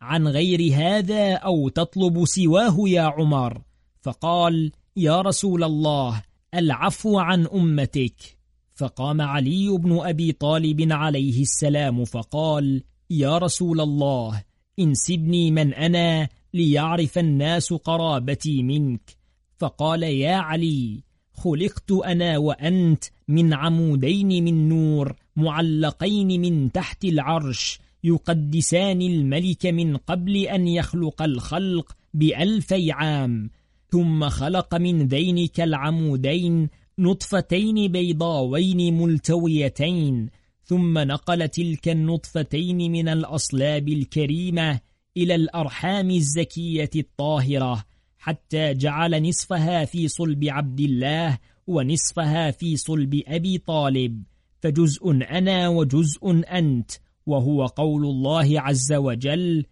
عن 0.00 0.28
غير 0.28 0.74
هذا 0.74 1.34
أو 1.34 1.68
تطلب 1.68 2.24
سواه 2.24 2.76
يا 2.86 3.02
عمر. 3.02 3.62
فقال 4.02 4.72
يا 4.96 5.20
رسول 5.20 5.64
الله 5.64 6.22
العفو 6.54 7.18
عن 7.18 7.46
أمتك. 7.46 8.38
فقام 8.74 9.20
علي 9.20 9.68
بن 9.68 9.98
أبي 10.00 10.32
طالب 10.32 10.92
عليه 10.92 11.42
السلام 11.42 12.04
فقال 12.04 12.82
يا 13.10 13.38
رسول 13.38 13.80
الله 13.80 14.42
انسبني 14.78 15.50
من 15.50 15.74
أنا 15.74 16.28
ليعرف 16.54 17.18
الناس 17.18 17.72
قرابتي 17.72 18.62
منك. 18.62 19.16
فقال 19.58 20.02
يا 20.02 20.36
علي 20.36 21.00
خلقت 21.32 21.90
أنا 21.92 22.38
وأنت 22.38 23.04
من 23.28 23.54
عمودين 23.54 24.44
من 24.44 24.68
نور 24.68 25.16
معلقين 25.36 26.40
من 26.40 26.72
تحت 26.72 27.04
العرش 27.04 27.80
يقدسان 28.04 29.02
الملك 29.02 29.66
من 29.66 29.96
قبل 29.96 30.36
أن 30.36 30.68
يخلق 30.68 31.22
الخلق 31.22 31.96
بألفي 32.14 32.92
عام. 32.92 33.50
ثم 33.90 34.28
خلق 34.28 34.74
من 34.74 35.08
ذينك 35.08 35.60
العمودين 35.60 36.68
نطفتين 36.98 37.92
بيضاوين 37.92 38.98
ملتويتين. 38.98 40.30
ثم 40.64 40.98
نقل 40.98 41.48
تلك 41.48 41.88
النطفتين 41.88 42.92
من 42.92 43.08
الأصلاب 43.08 43.88
الكريمة 43.88 44.80
إلى 45.16 45.34
الأرحام 45.34 46.10
الزكية 46.10 46.90
الطاهرة 46.96 47.84
حتى 48.18 48.74
جعل 48.74 49.28
نصفها 49.28 49.84
في 49.84 50.08
صلب 50.08 50.44
عبد 50.44 50.80
الله 50.80 51.38
ونصفها 51.66 52.50
في 52.50 52.76
صلب 52.76 53.22
أبي 53.26 53.58
طالب. 53.58 54.22
فجزء 54.60 55.10
أنا 55.10 55.68
وجزء 55.68 56.42
أنت. 56.52 56.90
وهو 57.28 57.66
قول 57.66 58.04
الله 58.04 58.60
عز 58.60 58.92
وجل 58.92 59.64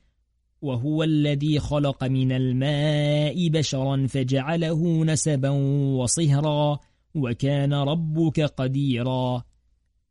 وهو 0.63 1.03
الذي 1.03 1.59
خلق 1.59 2.05
من 2.05 2.33
الماء 2.33 3.49
بشرا 3.49 4.07
فجعله 4.07 5.05
نسبا 5.05 5.51
وصهرا 5.99 6.79
وكان 7.15 7.75
ربك 7.75 8.41
قديرا. 8.41 9.45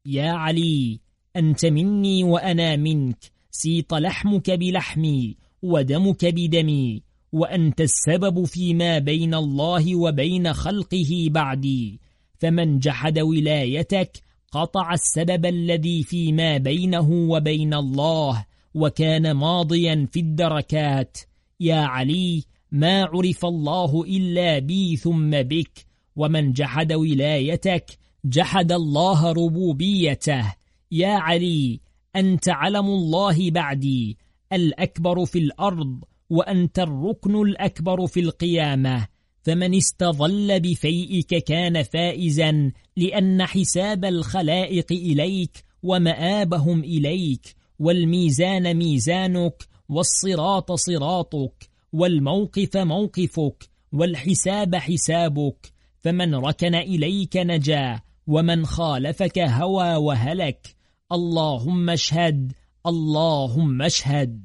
يا 0.06 0.32
علي 0.32 1.00
أنت 1.36 1.66
مني 1.66 2.24
وأنا 2.24 2.76
منك 2.76 3.32
سيط 3.52 3.94
لحمك 3.94 4.52
بلحمي 4.52 5.38
ودمك 5.62 6.26
بدمي 6.26 7.04
وأنت 7.32 7.82
السبب 7.82 8.44
فيما 8.44 9.00
بين 9.00 9.34
الله 9.34 9.96
وبين 9.96 10.54
خلقه 10.54 11.28
بعدي. 11.30 12.00
فمن 12.40 12.80
جحد 12.80 13.20
ولايتك 13.20 14.25
قطع 14.56 14.94
السبب 14.94 15.46
الذي 15.46 16.04
فيما 16.04 16.58
بينه 16.58 17.12
وبين 17.12 17.74
الله 17.74 18.46
وكان 18.76 19.32
ماضيا 19.32 20.08
في 20.12 20.20
الدركات. 20.20 21.18
يا 21.60 21.76
علي 21.76 22.44
ما 22.72 23.04
عرف 23.04 23.46
الله 23.46 24.04
إلا 24.04 24.60
بي 24.60 24.96
ثم 24.96 25.30
بك 25.30 25.86
ومن 26.16 26.54
جحد 26.54 26.94
ولايتك 26.94 27.86
جحد 28.26 28.72
الله 28.72 29.32
ربوبيته. 29.32 30.54
يا 30.92 31.14
علي 31.14 31.80
أنت 32.16 32.50
علم 32.50 32.86
الله 32.86 33.52
بعدي 33.52 34.18
الأكبر 34.54 35.26
في 35.26 35.40
الأرض 35.40 36.04
وأنت 36.30 36.80
الركن 36.80 37.36
الأكبر 37.36 38.08
في 38.08 38.20
القيامة. 38.20 39.08
فمن 39.46 39.76
استظل 39.76 40.60
بفيئك 40.60 41.44
كان 41.44 41.84
فائزا 41.84 42.72
لأن 42.98 43.46
حساب 43.46 44.06
الخلائق 44.06 44.92
إليك 44.92 45.64
ومآبهم 45.84 46.84
إليك 46.84 47.56
والميزان 47.80 48.74
ميزانك 48.74 49.64
والصراط 49.90 50.72
صراطك 50.72 51.70
والموقف 51.94 52.78
موقفك 52.78 53.70
والحساب 53.92 54.76
حسابك 54.76 55.74
فمن 56.02 56.36
ركن 56.36 56.76
إليك 56.76 57.38
نجا 57.38 58.02
ومن 58.28 58.66
خالفك 58.66 59.40
هوى 59.40 59.96
وهلك. 59.96 60.76
اللهم 61.12 61.90
اشهد 61.90 62.54
اللهم 62.86 63.82
اشهد. 63.82 64.44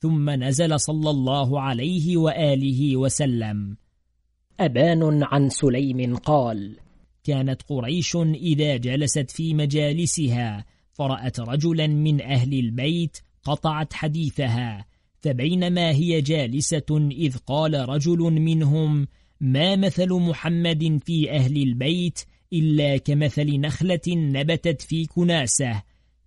ثم 0.00 0.30
نزل 0.30 0.80
صلى 0.80 1.10
الله 1.10 1.60
عليه 1.60 2.16
وآله 2.16 2.96
وسلم. 2.96 3.81
أبان 4.60 5.22
عن 5.22 5.48
سليم 5.48 6.16
قال 6.16 6.76
كانت 7.24 7.62
قريش 7.62 8.16
إذا 8.34 8.76
جلست 8.76 9.30
في 9.30 9.54
مجالسها 9.54 10.64
فرأت 10.92 11.40
رجلا 11.40 11.86
من 11.86 12.22
أهل 12.22 12.58
البيت 12.58 13.18
قطعت 13.44 13.92
حديثها 13.92 14.86
فبينما 15.20 15.90
هي 15.90 16.20
جالسة 16.20 17.08
إذ 17.10 17.36
قال 17.36 17.88
رجل 17.88 18.18
منهم 18.18 19.06
ما 19.40 19.76
مثل 19.76 20.12
محمد 20.12 21.00
في 21.04 21.30
أهل 21.30 21.62
البيت 21.62 22.20
إلا 22.52 22.96
كمثل 22.96 23.60
نخلة 23.60 24.00
نبتت 24.08 24.82
في 24.82 25.06
كناسة 25.06 25.82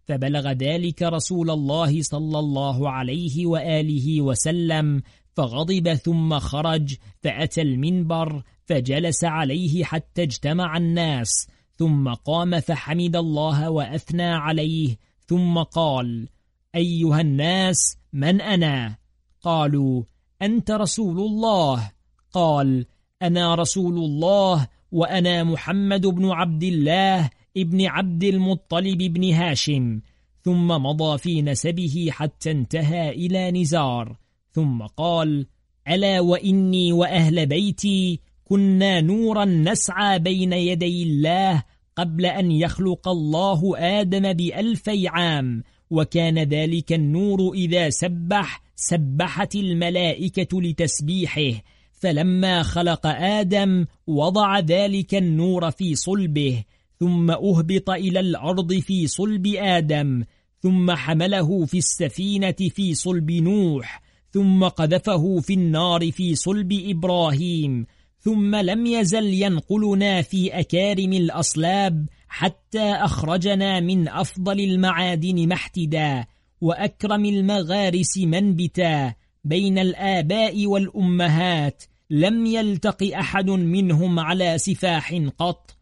فبلغ 0.06 0.52
ذلك 0.52 1.02
رسول 1.02 1.50
الله 1.50 2.02
صلى 2.02 2.40
الله 2.40 2.90
عليه 2.90 3.46
وآله 3.46 4.22
وسلم 4.22 5.02
فغضب 5.36 5.94
ثم 5.94 6.40
خرج 6.40 6.96
فأتى 7.24 7.62
المنبر 7.62 8.44
فجلس 8.66 9.24
عليه 9.24 9.84
حتى 9.84 10.24
اجتمع 10.24 10.78
الناس 10.78 11.48
ثم 11.78 12.14
قام 12.14 12.60
فحمد 12.60 13.16
الله 13.16 13.70
وأثنى 13.70 14.28
عليه 14.28 14.98
ثم 15.28 15.58
قال 15.58 16.30
أيها 16.76 17.22
الناس 17.22 17.98
من 18.14 18.42
أنا؟ 18.42 18.98
قالوا 19.42 20.04
أنت 20.42 20.72
رسول 20.72 21.20
الله 21.20 21.92
قال 22.32 22.86
أنا 23.22 23.56
رسول 23.56 23.98
الله 23.98 24.68
وأنا 24.92 25.44
محمد 25.44 26.08
بن 26.08 26.32
عبد 26.32 26.64
الله 26.64 27.30
ابن 27.58 27.86
عبد 27.86 28.24
المطلب 28.24 28.98
بن 28.98 29.34
هاشم 29.34 30.02
ثم 30.42 30.68
مضى 30.68 31.18
في 31.18 31.42
نسبه 31.42 32.08
حتى 32.12 32.52
انتهى 32.52 33.10
إلى 33.10 33.52
نزار 33.52 34.18
ثم 34.56 34.82
قال 34.82 35.46
ألا 35.88 36.20
وإني 36.20 36.94
وأهل 36.94 37.46
بيتي 37.46 38.20
كنا 38.46 39.02
نورا 39.02 39.46
نسعى 39.46 40.20
بين 40.20 40.54
يدي 40.54 41.04
الله 41.04 41.64
قبل 41.96 42.26
أن 42.26 42.52
يخلق 42.52 43.08
الله 43.08 43.78
آدم 43.78 44.34
بألفي 44.34 45.08
عام 45.08 45.64
وكان 45.90 46.40
ذلك 46.40 46.94
النور 46.94 47.54
إذا 47.54 47.90
سبح 47.90 48.62
سبحت 48.76 49.56
الملائكة 49.56 50.62
لتسبيحه 50.62 51.62
فلما 51.92 52.64
خلق 52.64 53.08
آدم 53.08 53.86
وضع 54.08 54.60
ذلك 54.60 55.16
النور 55.16 55.72
في 55.72 55.96
صلبه 55.96 56.64
ثم 57.00 57.32
أهبط 57.32 57.90
إلى 57.90 58.20
الأرض 58.20 58.74
في 58.74 59.08
صلب 59.08 59.48
آدم 59.58 60.24
ثم 60.60 60.92
حمله 60.92 61.66
في 61.66 61.78
السفينة 61.78 62.52
في 62.52 62.94
صلب 62.94 63.32
نوح 63.32 64.05
ثم 64.36 64.64
قذفه 64.64 65.40
في 65.40 65.54
النار 65.54 66.12
في 66.12 66.36
صلب 66.36 66.74
إبراهيم 66.74 67.86
ثم 68.20 68.56
لم 68.56 68.86
يزل 68.86 69.34
ينقلنا 69.34 70.22
في 70.22 70.60
أكارم 70.60 71.14
الأصلاب 71.14 72.10
حتى 72.28 72.94
أخرجنا 72.94 73.80
من 73.80 74.08
أفضل 74.08 74.60
المعادن 74.60 75.48
محتدا 75.48 76.26
وأكرم 76.62 77.26
المغارس 77.26 78.18
منبتا 78.18 79.14
بين 79.44 79.78
الآباء 79.80 80.68
والأمهات 80.68 81.84
لم 82.10 82.46
يلتق 82.46 83.16
أحد 83.20 83.50
منهم 83.50 84.20
على 84.20 84.58
سفاح 84.58 85.14
قط. 85.38 85.78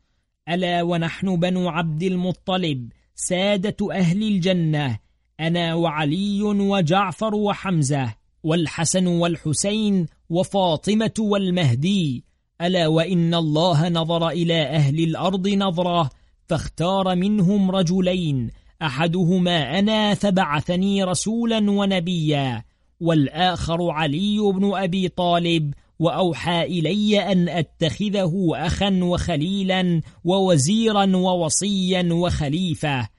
ألا 0.50 0.82
ونحن 0.84 1.36
بنو 1.36 1.70
عبد 1.70 2.04
المطلب 2.04 2.92
سادة 3.16 3.92
أهل 3.92 4.24
الجنة 4.24 5.00
أنا 5.40 5.74
وعلي 5.74 6.42
وجعفر 6.42 7.36
وحمزة. 7.36 8.23
والحسن 8.44 9.08
والحسين 9.08 10.08
وفاطمة 10.30 11.14
والمهدي 11.20 12.24
ألا 12.62 12.88
وإن 12.88 13.34
الله 13.34 13.90
نظر 13.90 14.30
إلى 14.30 14.62
أهل 14.62 15.04
الأرض 15.04 15.48
نظرة 15.48 16.10
فاختار 16.48 17.16
منهم 17.16 17.72
رجلين 17.72 18.50
أحدهما 18.82 19.80
أنا 19.80 20.14
فبعثني 20.14 21.04
رسولا 21.04 21.72
ونبيا 21.72 22.64
والآخر 23.00 23.90
علي 23.92 24.40
بن 24.40 24.72
أبي 24.76 25.10
طالب 25.10 25.74
وأوحى 26.00 26.64
إلي 26.64 27.20
أن 27.32 27.50
أتخذه 27.50 28.52
أخا 28.54 29.00
وخليلا 29.04 30.02
ووزيرا 30.24 31.16
ووصيا 31.16 32.10
وخليفة 32.12 33.10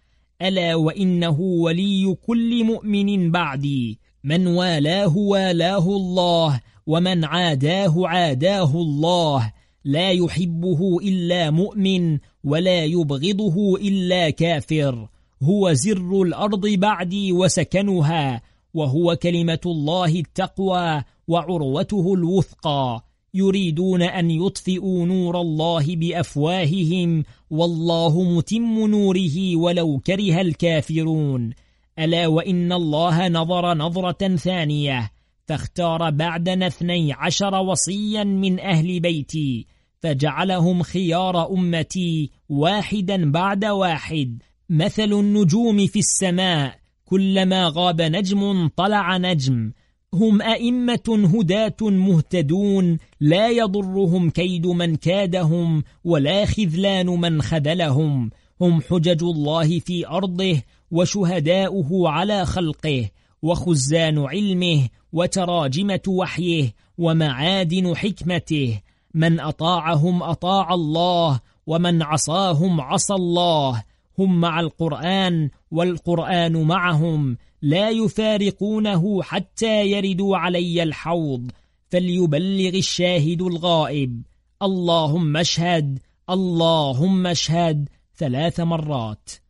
ألا 0.43 0.75
وإنه 0.75 1.41
ولي 1.41 2.17
كل 2.27 2.65
مؤمن 2.65 3.31
بعدي. 3.31 3.99
من 4.25 4.47
والاه 4.47 5.17
والاه 5.17 5.87
الله 5.97 6.61
ومن 6.87 7.25
عاداه 7.25 8.07
عاداه 8.07 8.75
الله. 8.75 9.53
لا 9.85 10.11
يحبه 10.11 10.99
إلا 11.03 11.51
مؤمن 11.51 12.19
ولا 12.45 12.85
يبغضه 12.85 13.77
إلا 13.77 14.31
كافر. 14.31 15.09
هو 15.43 15.73
زر 15.73 16.23
الأرض 16.23 16.67
بعدي 16.67 17.33
وسكنها 17.33 18.43
وهو 18.75 19.17
كلمة 19.17 19.61
الله 19.67 20.21
التقوى 20.21 21.03
وعروته 21.29 22.15
الوثقى. 22.15 23.05
يريدون 23.35 24.03
أن 24.03 24.31
يطفئوا 24.31 25.07
نور 25.07 25.41
الله 25.41 25.97
بأفواههم 25.97 27.25
والله 27.51 28.23
متم 28.23 28.87
نوره 28.87 29.57
ولو 29.57 29.99
كره 29.99 30.41
الكافرون. 30.41 31.64
ألا 31.99 32.27
وإن 32.27 32.73
الله 32.73 33.29
نظر 33.29 33.75
نظرة 33.75 34.37
ثانية 34.37 35.11
فاختار 35.47 36.11
بعدنا 36.11 36.67
اثني 36.67 37.13
عشر 37.13 37.55
وصيا 37.55 38.25
من 38.25 38.61
أهل 38.61 39.01
بيتي 39.01 39.67
فجعلهم 40.01 40.83
خيار 40.83 41.51
أمتي 41.51 42.31
واحدا 42.49 43.31
بعد 43.31 43.65
واحد. 43.65 44.43
مثل 44.71 45.13
النجوم 45.13 45.87
في 45.87 45.99
السماء 45.99 46.79
كلما 47.05 47.73
غاب 47.75 48.03
نجم 48.03 48.69
طلع 48.77 49.17
نجم. 49.17 49.73
هم 50.15 50.43
أئمة 50.43 51.31
هداة 51.35 51.77
مهتدون 51.83 52.99
لا 53.21 53.49
يضرهم 53.49 54.31
كيد 54.31 54.67
من 54.67 54.97
كادهم 54.97 55.85
ولا 56.05 56.45
خذلان 56.45 57.07
من 57.07 57.43
خذلهم. 57.43 58.31
هم 58.61 58.81
حجج 58.81 59.23
الله 59.23 59.79
في 59.79 60.07
أرضه 60.07 60.63
وشهداؤه 60.91 62.09
على 62.11 62.47
خلقه 62.47 63.11
وخزان 63.43 64.19
علمه 64.19 64.89
وتراجمة 65.13 66.01
وحيه 66.09 66.75
ومعادن 66.99 67.97
حكمته. 67.97 68.81
من 69.15 69.41
أطاعهم 69.41 70.23
أطاع 70.23 70.75
الله 70.75 71.41
ومن 71.67 72.03
عصاهم 72.03 72.81
عصى 72.81 73.15
الله. 73.15 73.83
هم 74.19 74.41
مع 74.41 74.61
القرآن 74.61 75.51
والقرآن 75.71 76.63
معهم. 76.63 77.37
لا 77.63 77.91
يفارقونه 77.91 79.23
حتى 79.23 79.87
يردوا 79.87 80.37
علي 80.37 80.83
الحوض. 80.83 81.51
فليبلغ 81.91 82.69
الشاهد 82.69 83.43
الغائب. 83.43 84.23
اللهم 84.63 85.37
اشهد 85.37 85.99
اللهم 86.31 87.27
اشهد 87.27 87.89
ثلاث 88.17 88.61
مرات. 88.61 89.44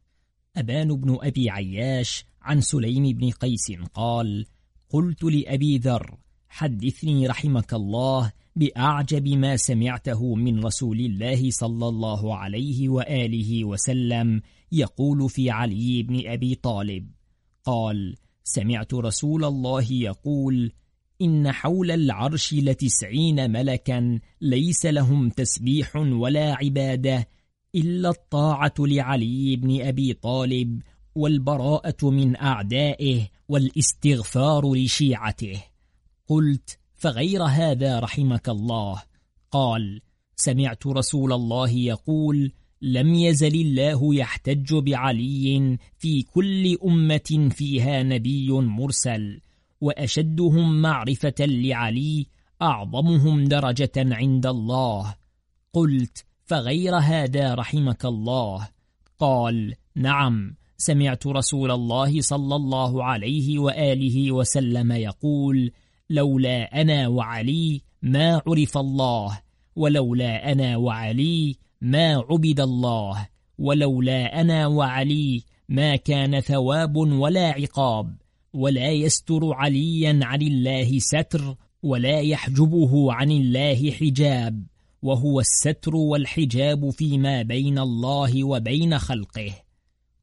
أبان 0.56 0.88
بن 0.96 1.18
أبي 1.22 1.50
عياش 1.50 2.24
عن 2.42 2.60
سليم 2.60 3.18
بن 3.18 3.30
قيس 3.30 3.72
قال 3.94 4.46
قلت 4.88 5.24
لأبي 5.24 5.78
ذر 5.78 6.18
حدثني 6.48 7.26
رحمك 7.26 7.74
الله 7.74 8.32
بأعجب 8.56 9.28
ما 9.28 9.56
سمعته 9.56 10.34
من 10.34 10.64
رسول 10.64 11.00
الله 11.00 11.50
صلى 11.50 11.88
الله 11.88 12.36
عليه 12.36 12.88
وآله 12.88 13.64
وسلم 13.64 14.42
يقول 14.72 15.30
في 15.30 15.50
علي 15.50 16.02
بن 16.02 16.28
أبي 16.28 16.54
طالب. 16.54 17.10
قال 17.64 18.16
سمعت 18.44 18.94
رسول 18.94 19.44
الله 19.44 19.92
يقول 19.92 20.72
إن 21.22 21.52
حول 21.52 21.90
العرش 21.90 22.54
لتسعين 22.54 23.50
ملكا 23.50 24.20
ليس 24.40 24.86
لهم 24.86 25.28
تسبيح 25.28 25.96
ولا 25.96 26.54
عبادة 26.54 27.28
إلا 27.74 28.10
الطاعة 28.10 28.74
لعلي 28.78 29.56
بن 29.56 29.80
أبي 29.80 30.12
طالب 30.12 30.82
والبراءة 31.14 32.10
من 32.10 32.36
أعدائه 32.36 33.28
والاستغفار 33.48 34.74
لشيعته. 34.74 35.64
قلت 36.28 36.78
فغير 36.94 37.42
هذا 37.42 38.00
رحمك 38.00 38.48
الله. 38.48 39.02
قال 39.50 40.00
سمعت 40.36 40.86
رسول 40.86 41.32
الله 41.32 41.70
يقول 41.70 42.52
لم 42.82 43.14
يزل 43.14 43.54
الله 43.54 44.14
يحتج 44.14 44.74
بعلي 44.74 45.78
في 45.98 46.22
كل 46.22 46.78
أمة 46.84 47.50
فيها 47.50 48.02
نبي 48.02 48.50
مرسل 48.52 49.40
وأشدهم 49.80 50.82
معرفة 50.82 51.34
لعلي 51.40 52.26
أعظمهم 52.62 53.44
درجة 53.44 53.92
عند 53.96 54.46
الله. 54.46 55.14
قلت 55.72 56.24
فغير 56.44 56.96
هذا 56.96 57.54
رحمك 57.54 58.04
الله. 58.04 58.68
قال 59.18 59.74
نعم 59.96 60.56
سمعت 60.76 61.26
رسول 61.26 61.70
الله 61.70 62.20
صلى 62.20 62.56
الله 62.56 63.04
عليه 63.04 63.58
وآله 63.58 64.32
وسلم 64.32 64.92
يقول 64.92 65.72
لولا 66.10 66.80
أنا 66.80 67.08
وعلي 67.08 67.82
ما 68.02 68.42
عرف 68.46 68.78
الله 68.78 69.40
ولولا 69.76 70.52
أنا 70.52 70.76
وعلي 70.76 71.56
ما 71.80 72.24
عبد 72.30 72.60
الله 72.60 73.28
ولولا 73.58 74.40
أنا 74.40 74.66
وعلي 74.66 75.42
ما 75.68 75.96
كان 75.96 76.40
ثواب 76.40 76.96
ولا 76.96 77.48
عقاب 77.48 78.16
ولا 78.52 78.90
يستر 78.90 79.54
عليا 79.54 80.20
عن 80.22 80.42
الله 80.42 80.98
ستر 80.98 81.56
ولا 81.82 82.20
يحجبه 82.20 83.12
عن 83.12 83.30
الله 83.30 83.90
حجاب. 83.90 84.73
وهو 85.04 85.40
الستر 85.40 85.96
والحجاب 85.96 86.90
فيما 86.90 87.42
بين 87.42 87.78
الله 87.78 88.44
وبين 88.44 88.98
خلقه. 88.98 89.54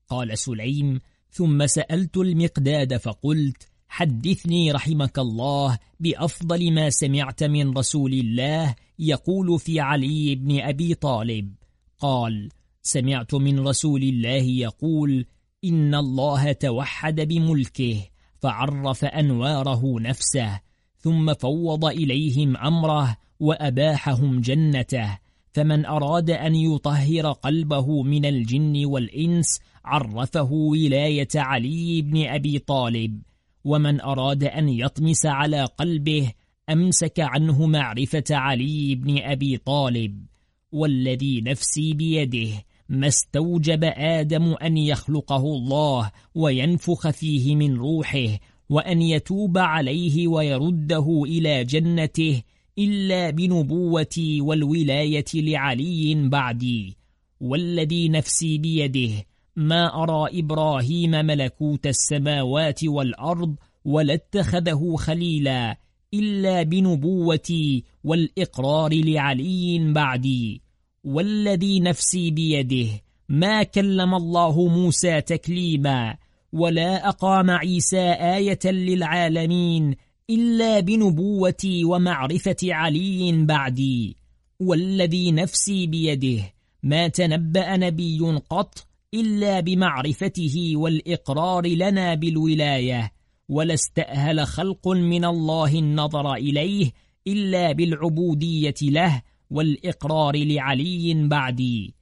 قال 0.08 0.38
سليم 0.38 1.00
ثم 1.32 1.68
سألت 1.68 2.18
المقداد 2.18 2.98
فقلت 2.98 3.68
حدثني 3.88 4.72
رحمك 4.72 5.20
الله 5.20 5.78
بأفضل 6.00 6.74
ما 6.74 6.90
سمعت 6.90 7.44
من 7.44 7.78
رسول 7.78 8.14
الله 8.14 8.76
يقول 9.00 9.60
في 9.60 9.80
علي 9.80 10.36
بن 10.36 10.60
أبي 10.60 10.94
طالب. 10.94 11.54
قال 12.00 12.50
سمعت 12.82 13.36
من 13.36 13.68
رسول 13.68 14.04
الله 14.04 14.44
يقول 14.44 15.26
إن 15.64 15.96
الله 15.96 16.52
توحد 16.52 17.22
بملكه 17.22 18.02
فعرف 18.40 19.06
أنواره 19.06 20.00
نفسه 20.00 20.60
ثم 20.98 21.34
فوض 21.34 21.86
إليهم 21.86 22.58
أمره 22.58 23.18
وأباحهم 23.42 24.42
جنته 24.42 25.18
فمن 25.54 25.86
أراد 25.86 26.30
أن 26.30 26.56
يطهر 26.56 27.32
قلبه 27.32 28.04
من 28.04 28.26
الجن 28.26 28.86
والإنس 28.86 29.60
عرفه 29.86 30.52
ولاية 30.52 31.28
علي 31.36 32.02
بن 32.02 32.28
أبي 32.28 32.60
طالب. 32.60 33.22
ومن 33.64 34.02
أراد 34.02 34.44
أن 34.44 34.70
يطمس 34.70 35.26
على 35.26 35.66
قلبه 35.66 36.32
أمسك 36.70 37.20
عنه 37.20 37.66
معرفة 37.66 38.24
علي 38.32 38.96
بن 38.96 39.18
أبي 39.18 39.58
طالب. 39.58 40.26
والذي 40.72 41.42
نفسي 41.42 41.94
بيده 41.94 42.64
ما 42.90 43.08
استوجب 43.08 43.84
آدم 43.84 44.54
أن 44.54 44.78
يخلقه 44.78 45.44
الله 45.44 46.12
وينفخ 46.36 47.10
فيه 47.10 47.56
من 47.56 47.76
روحه 47.76 48.40
وأن 48.70 49.02
يتوب 49.02 49.58
عليه 49.58 50.28
ويرده 50.28 51.24
إلى 51.26 51.64
جنته 51.64 52.42
إلا 52.80 53.30
بنبوتي 53.30 54.42
والولاية 54.42 55.26
لعلي 55.36 56.30
بعدي 56.30 56.98
والذي 57.42 58.10
نفسي 58.10 58.58
بيده 58.58 59.26
ما 59.56 60.04
أرى 60.04 60.40
إبراهيم 60.40 61.12
ملكوت 61.12 61.88
السماوات 61.88 62.84
والأرض 62.84 63.56
ولا 63.86 64.14
اتخذه 64.14 64.96
خليلا 64.96 65.78
إلا 66.14 66.64
بنبوتي 66.64 67.84
والإقرار 68.04 68.94
لعلي 68.94 69.94
بعدي 69.94 70.62
والذي 71.04 71.80
نفسي 71.80 72.32
بيده 72.32 72.90
ما 73.30 73.64
كلم 73.64 74.16
الله 74.16 74.68
موسى 74.68 75.22
تكليما 75.22 76.18
ولا 76.54 77.10
أقام 77.10 77.50
عيسى 77.50 78.12
آية 78.12 78.60
للعالمين 78.66 79.96
إلا 80.32 80.80
بنبوتي 80.80 81.86
ومعرفة 81.86 82.58
علي 82.64 83.46
بعدي 83.46 84.18
والذي 84.60 85.32
نفسي 85.32 85.88
بيده 85.88 86.54
ما 86.84 87.08
تنبأ 87.08 87.78
نبي 87.78 88.20
قط 88.50 88.88
إلا 89.14 89.60
بمعرفته 89.60 90.72
والإقرار 90.76 91.68
لنا 91.68 92.16
بالولاية 92.16 93.12
ولا 93.50 93.74
استأهل 93.74 94.48
خلق 94.48 94.88
من 94.88 95.26
الله 95.26 95.80
النظر 95.80 96.34
إليه 96.34 96.92
إلا 97.28 97.72
بالعبودية 97.72 98.76
له 98.82 99.22
والإقرار 99.50 100.38
لعلي 100.38 101.28
بعدي. 101.28 101.96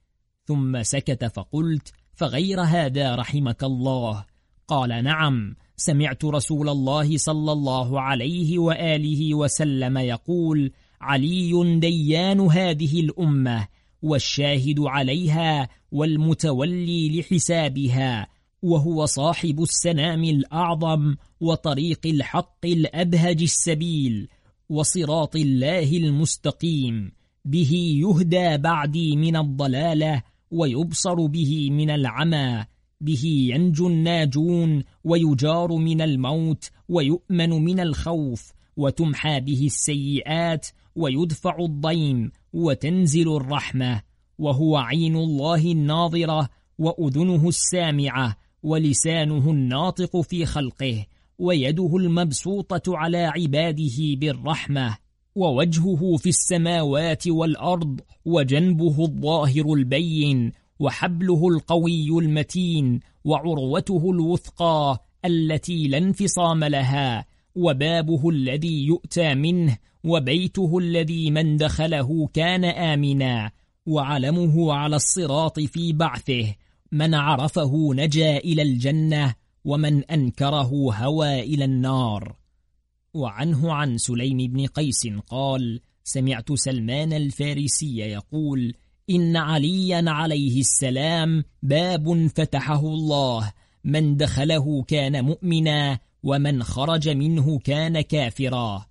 ثم 0.44 0.82
سكت 0.82 1.24
فقلت 1.24 1.92
فغير 2.14 2.60
هذا 2.60 3.14
رحمك 3.14 3.64
الله؟ 3.64 4.24
قال 4.68 5.04
نعم. 5.04 5.56
سمعت 5.80 6.24
رسول 6.24 6.68
الله 6.68 7.16
صلى 7.16 7.52
الله 7.52 8.00
عليه 8.00 8.58
وآله 8.58 9.34
وسلم 9.34 9.98
يقول 9.98 10.72
علي 11.00 11.78
ديان 11.80 12.40
هذه 12.40 13.00
الأمة 13.00 13.68
والشاهد 14.02 14.80
عليها 14.80 15.68
والمتولي 15.92 17.20
لحسابها 17.20 18.26
وهو 18.62 19.06
صاحب 19.06 19.62
السنام 19.62 20.24
الأعظم 20.24 21.16
وطريق 21.40 22.00
الحق 22.06 22.64
الأبهج 22.64 23.42
السبيل 23.42 24.28
وصراط 24.68 25.36
الله 25.36 25.96
المستقيم 25.96 27.12
به 27.44 27.72
يهدى 28.00 28.56
بعدي 28.56 29.16
من 29.16 29.36
الضلالة 29.36 30.22
ويبصر 30.50 31.14
به 31.14 31.70
من 31.70 31.90
العمى 31.90 32.64
به 33.00 33.22
ينجو 33.24 33.88
الناجون 33.88 34.82
ويجار 35.04 35.72
من 35.72 36.00
الموت 36.00 36.70
ويؤمن 36.88 37.50
من 37.50 37.80
الخوف 37.80 38.52
وتمحى 38.76 39.40
به 39.40 39.66
السيئات 39.66 40.66
ويدفع 40.96 41.56
الضيم 41.58 42.30
وتنزل 42.52 43.36
الرحمة 43.36 44.02
وهو 44.38 44.76
عين 44.76 45.16
الله 45.16 45.72
الناظرة 45.72 46.48
وأذنه 46.78 47.48
السامعة 47.48 48.36
ولسانه 48.62 49.50
الناطق 49.50 50.20
في 50.20 50.46
خلقه 50.46 51.06
ويده 51.38 51.96
المبسوطة 51.96 52.96
على 52.96 53.18
عباده 53.18 53.98
بالرحمة 53.98 54.96
ووجهه 55.34 56.16
في 56.16 56.28
السماوات 56.28 57.28
والأرض 57.28 58.00
وجنبه 58.24 59.04
الظاهر 59.04 59.72
البين 59.74 60.52
وحبله 60.80 61.48
القوي 61.48 62.08
المتين 62.18 63.00
وعروته 63.24 64.10
الوثقى 64.10 64.98
التي 65.24 65.88
لا 65.88 65.98
انفصام 65.98 66.64
لها 66.64 67.26
وبابه 67.54 68.30
الذي 68.30 68.86
يؤتى 68.86 69.34
منه 69.34 69.76
وبيته 70.04 70.78
الذي 70.78 71.30
من 71.30 71.56
دخله 71.56 72.28
كان 72.32 72.64
آمنا 72.64 73.50
وعلمه 73.86 74.72
على 74.72 74.96
الصراط 74.96 75.60
في 75.60 75.92
بعثه 75.92 76.54
من 76.92 77.14
عرفه 77.14 77.94
نجا 77.94 78.36
إلى 78.36 78.62
الجنة 78.62 79.34
ومن 79.64 80.04
أنكره 80.04 80.94
هوى 80.94 81.40
إلى 81.40 81.64
النار. 81.64 82.36
وعنه 83.14 83.72
عن 83.72 83.98
سليم 83.98 84.36
بن 84.36 84.66
قيس 84.66 85.06
قال 85.28 85.80
سمعت 86.04 86.52
سلمان 86.52 87.12
الفارسي 87.12 87.96
يقول 87.96 88.74
إن 89.10 89.36
عليا 89.36 90.04
عليه 90.06 90.60
السلام 90.60 91.44
باب 91.62 92.26
فتحه 92.26 92.80
الله. 92.80 93.52
من 93.84 94.16
دخله 94.16 94.82
كان 94.82 95.24
مؤمنا 95.24 95.98
ومن 96.22 96.62
خرج 96.62 97.08
منه 97.08 97.58
كان 97.58 98.00
كافرا. 98.00 98.86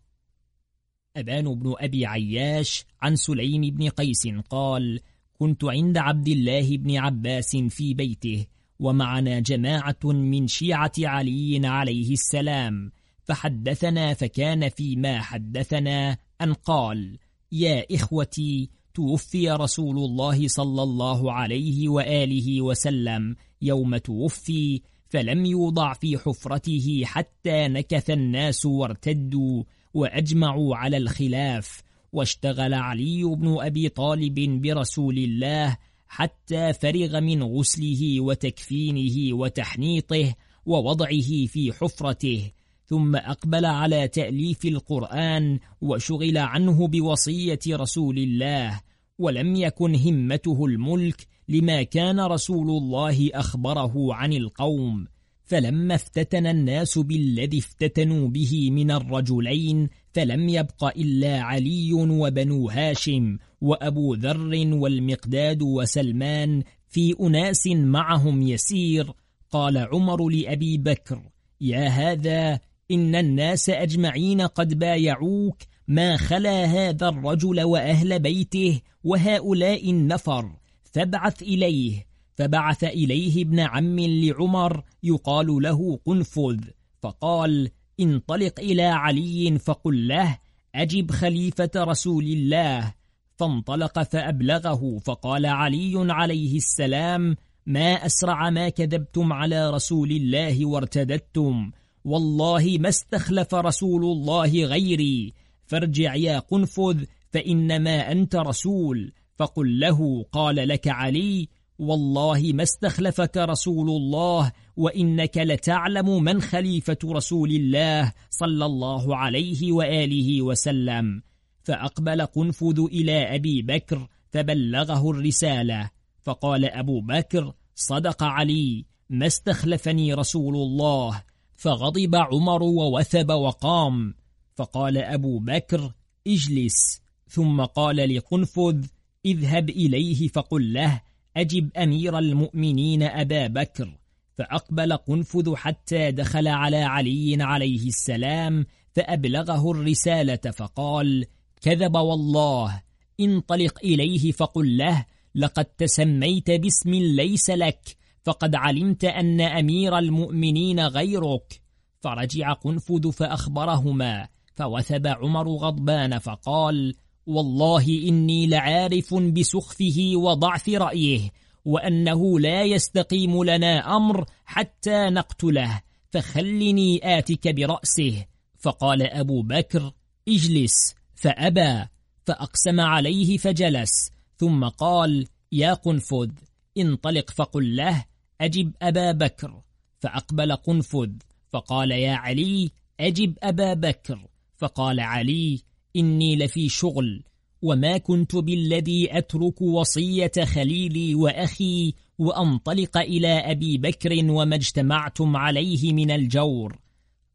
أبان 1.17 1.55
بن 1.55 1.73
أبي 1.77 2.05
عياش 2.05 2.85
عن 3.01 3.15
سليم 3.15 3.61
بن 3.61 3.89
قيس 3.89 4.27
قال 4.49 4.99
كنت 5.39 5.63
عند 5.65 5.97
عبد 5.97 6.27
الله 6.27 6.77
بن 6.77 6.97
عباس 6.97 7.55
في 7.55 7.93
بيته 7.93 8.45
ومعنا 8.79 9.39
جماعة 9.39 9.99
من 10.03 10.47
شيعة 10.47 10.91
علي 10.99 11.67
عليه 11.67 12.13
السلام 12.13 12.91
فحدثنا 13.23 14.13
فكان 14.13 14.69
فيما 14.69 15.21
حدثنا 15.21 16.17
أن 16.41 16.53
قال 16.53 17.17
يا 17.51 17.85
إخوتي 17.91 18.69
توفي 18.99 19.49
رسول 19.49 19.97
الله 19.97 20.47
صلى 20.47 20.83
الله 20.83 21.31
عليه 21.31 21.89
وآله 21.89 22.61
وسلم. 22.61 23.35
يوم 23.61 23.97
توفي 23.97 24.81
فلم 25.09 25.45
يوضع 25.45 25.93
في 25.93 26.17
حفرته 26.17 27.01
حتى 27.05 27.67
نكث 27.67 28.09
الناس 28.09 28.65
وارتدوا 28.65 29.63
وأجمعوا 29.93 30.75
على 30.75 30.97
الخلاف. 30.97 31.81
واشتغل 32.13 32.73
علي 32.73 33.23
بن 33.23 33.57
أبي 33.59 33.89
طالب 33.89 34.61
برسول 34.61 35.17
الله 35.17 35.77
حتى 36.07 36.73
فرغ 36.73 37.19
من 37.19 37.43
غسله 37.43 38.21
وتكفينه 38.21 39.37
وتحنيطه 39.37 40.35
ووضعه 40.65 41.45
في 41.47 41.73
حفرته. 41.73 42.51
ثم 42.85 43.15
أقبل 43.15 43.65
على 43.65 44.07
تأليف 44.07 44.65
القرآن 44.65 45.59
وشغل 45.81 46.37
عنه 46.37 46.87
بوصية 46.87 47.59
رسول 47.69 48.17
الله. 48.17 48.88
ولم 49.19 49.55
يكن 49.55 49.95
همته 49.95 50.65
الملك 50.65 51.27
لما 51.49 51.83
كان 51.83 52.19
رسول 52.19 52.69
الله 52.69 53.29
أخبره 53.33 54.13
عن 54.13 54.33
القوم. 54.33 55.07
فلما 55.45 55.95
افتتن 55.95 56.47
الناس 56.47 56.97
بالذي 56.97 57.57
افتتنوا 57.57 58.27
به 58.27 58.71
من 58.71 58.91
الرجلين 58.91 59.89
فلم 60.13 60.49
يبق 60.49 60.97
إلا 60.97 61.41
علي 61.41 61.93
وبنو 61.93 62.69
هاشم 62.69 63.37
وأبو 63.61 64.13
ذر 64.13 64.67
والمقداد 64.73 65.61
وسلمان 65.61 66.63
في 66.87 67.15
أناس 67.21 67.67
معهم 67.67 68.41
يسير. 68.41 69.13
قال 69.51 69.77
عمر 69.77 70.29
لأبي 70.29 70.77
بكر 70.77 71.21
يا 71.61 71.87
هذا 71.87 72.59
إن 72.91 73.15
الناس 73.15 73.69
أجمعين 73.69 74.41
قد 74.41 74.79
بايعوك 74.79 75.57
ما 75.89 76.17
خلا 76.17 76.65
هذا 76.65 77.09
الرجل 77.09 77.61
وأهل 77.61 78.19
بيته 78.19 78.81
وهؤلاء 79.03 79.89
النفر. 79.89 80.51
فابعث 80.93 81.41
إليه. 81.41 82.05
فبعث 82.35 82.83
إليه 82.83 83.41
ابن 83.41 83.59
عم 83.59 83.99
لعمر 83.99 84.83
يقال 85.03 85.47
له 85.47 85.99
قنفذ. 86.05 86.59
فقال 87.01 87.69
انطلق 87.99 88.59
إلى 88.59 88.83
علي 88.83 89.59
فقل 89.59 90.07
له 90.07 90.37
أجب 90.75 91.11
خليفة 91.11 91.71
رسول 91.75 92.23
الله. 92.23 92.93
فانطلق 93.37 94.03
فأبلغه 94.03 94.99
فقال 95.05 95.45
علي 95.45 96.13
عليه 96.13 96.57
السلام 96.57 97.35
ما 97.65 98.05
أسرع 98.05 98.49
ما 98.49 98.69
كذبتم 98.69 99.33
على 99.33 99.69
رسول 99.69 100.11
الله 100.11 100.65
وارتددتم. 100.65 101.71
والله 102.05 102.77
ما 102.79 102.89
استخلف 102.89 103.55
رسول 103.55 104.03
الله 104.03 104.65
غيري. 104.65 105.33
فارجع 105.69 106.15
يا 106.15 106.39
قنفذ 106.39 107.03
فإنما 107.31 108.11
أنت 108.11 108.35
رسول. 108.35 109.13
فقل 109.35 109.79
له 109.79 110.25
قال 110.31 110.55
لك 110.55 110.87
علي 110.87 111.47
والله 111.79 112.41
ما 112.53 112.63
استخلفك 112.63 113.37
رسول 113.37 113.89
الله 113.89 114.51
وإنك 114.77 115.37
لتعلم 115.37 116.23
من 116.23 116.41
خليفة 116.41 116.97
رسول 117.05 117.51
الله 117.51 118.13
صلى 118.29 118.65
الله 118.65 119.15
عليه 119.15 119.71
وآله 119.71 120.41
وسلم. 120.41 121.21
فأقبل 121.63 122.25
قنفذ 122.25 122.79
إلى 122.79 123.35
أبي 123.35 123.61
بكر 123.61 124.07
فبلغه 124.29 125.11
الرسالة. 125.11 125.89
فقال 126.23 126.65
أبو 126.65 127.01
بكر 127.01 127.53
صدق 127.75 128.23
علي 128.23 128.85
ما 129.09 129.27
استخلفني 129.27 130.13
رسول 130.13 130.55
الله. 130.55 131.23
فغضب 131.55 132.15
عمر 132.15 132.63
ووثب 132.63 133.31
وقام. 133.31 134.18
فقال 134.59 134.97
أبو 134.97 135.39
بكر 135.39 135.93
اجلس. 136.27 137.01
ثم 137.27 137.61
قال 137.61 138.15
لقنفذ 138.15 138.85
اذهب 139.25 139.69
إليه 139.69 140.27
فقل 140.27 140.73
له 140.73 141.01
أجب 141.37 141.69
أمير 141.77 142.17
المؤمنين 142.17 143.03
أبا 143.03 143.47
بكر. 143.47 143.97
فأقبل 144.37 144.97
قنفذ 144.97 145.55
حتى 145.55 146.11
دخل 146.11 146.47
على 146.47 146.77
علي 146.77 147.43
عليه 147.43 147.87
السلام 147.87 148.65
فأبلغه 148.95 149.71
الرسالة 149.71 150.35
فقال 150.35 151.25
كذب 151.61 151.95
والله 151.95 152.81
انطلق 153.19 153.79
إليه 153.83 154.31
فقل 154.31 154.77
له 154.77 155.05
لقد 155.35 155.65
تسميت 155.65 156.51
باسم 156.51 156.93
ليس 156.93 157.49
لك 157.49 157.97
فقد 158.23 158.55
علمت 158.55 159.03
أن 159.05 159.41
أمير 159.41 159.97
المؤمنين 159.97 160.79
غيرك. 160.79 161.61
فرجع 162.01 162.53
قنفذ 162.53 163.11
فأخبرهما 163.11 164.27
فوثب 164.59 165.07
عمر 165.07 165.49
غضبان 165.49 166.19
فقال 166.19 166.95
والله 167.27 167.85
إني 167.87 168.47
لعارف 168.47 169.13
بسخفه 169.13 170.11
وضعف 170.15 170.69
رأيه 170.69 171.31
وأنه 171.65 172.39
لا 172.39 172.63
يستقيم 172.63 173.43
لنا 173.43 173.97
أمر 173.97 174.25
حتى 174.45 175.09
نقتله 175.09 175.81
فخلني 176.11 177.17
آتك 177.17 177.47
برأسه. 177.47 178.25
فقال 178.57 179.01
أبو 179.01 179.41
بكر 179.41 179.91
اجلس. 180.29 180.95
فأبى 181.15 181.85
فأقسم 182.25 182.79
عليه 182.79 183.37
فجلس 183.37 184.11
ثم 184.37 184.65
قال 184.65 185.27
يا 185.51 185.73
قنفذ 185.73 186.31
انطلق 186.77 187.29
فقل 187.29 187.75
له 187.75 188.05
أجب 188.41 188.71
أبا 188.81 189.11
بكر. 189.11 189.61
فأقبل 189.99 190.55
قنفذ 190.55 191.11
فقال 191.49 191.91
يا 191.91 192.13
علي 192.13 192.71
أجب 192.99 193.37
أبا 193.43 193.73
بكر. 193.73 194.27
فقال 194.59 194.99
علي 194.99 195.61
إني 195.95 196.35
لفي 196.35 196.69
شغل 196.69 197.23
وما 197.61 197.97
كنت 197.97 198.35
بالذي 198.35 199.17
أترك 199.17 199.61
وصية 199.61 200.31
خليلي 200.45 201.15
وأخي 201.15 201.93
وأنطلق 202.17 202.97
إلى 202.97 203.27
أبي 203.27 203.77
بكر 203.77 204.31
وما 204.31 204.55
اجتمعتم 204.55 205.37
عليه 205.37 205.93
من 205.93 206.11
الجور. 206.11 206.79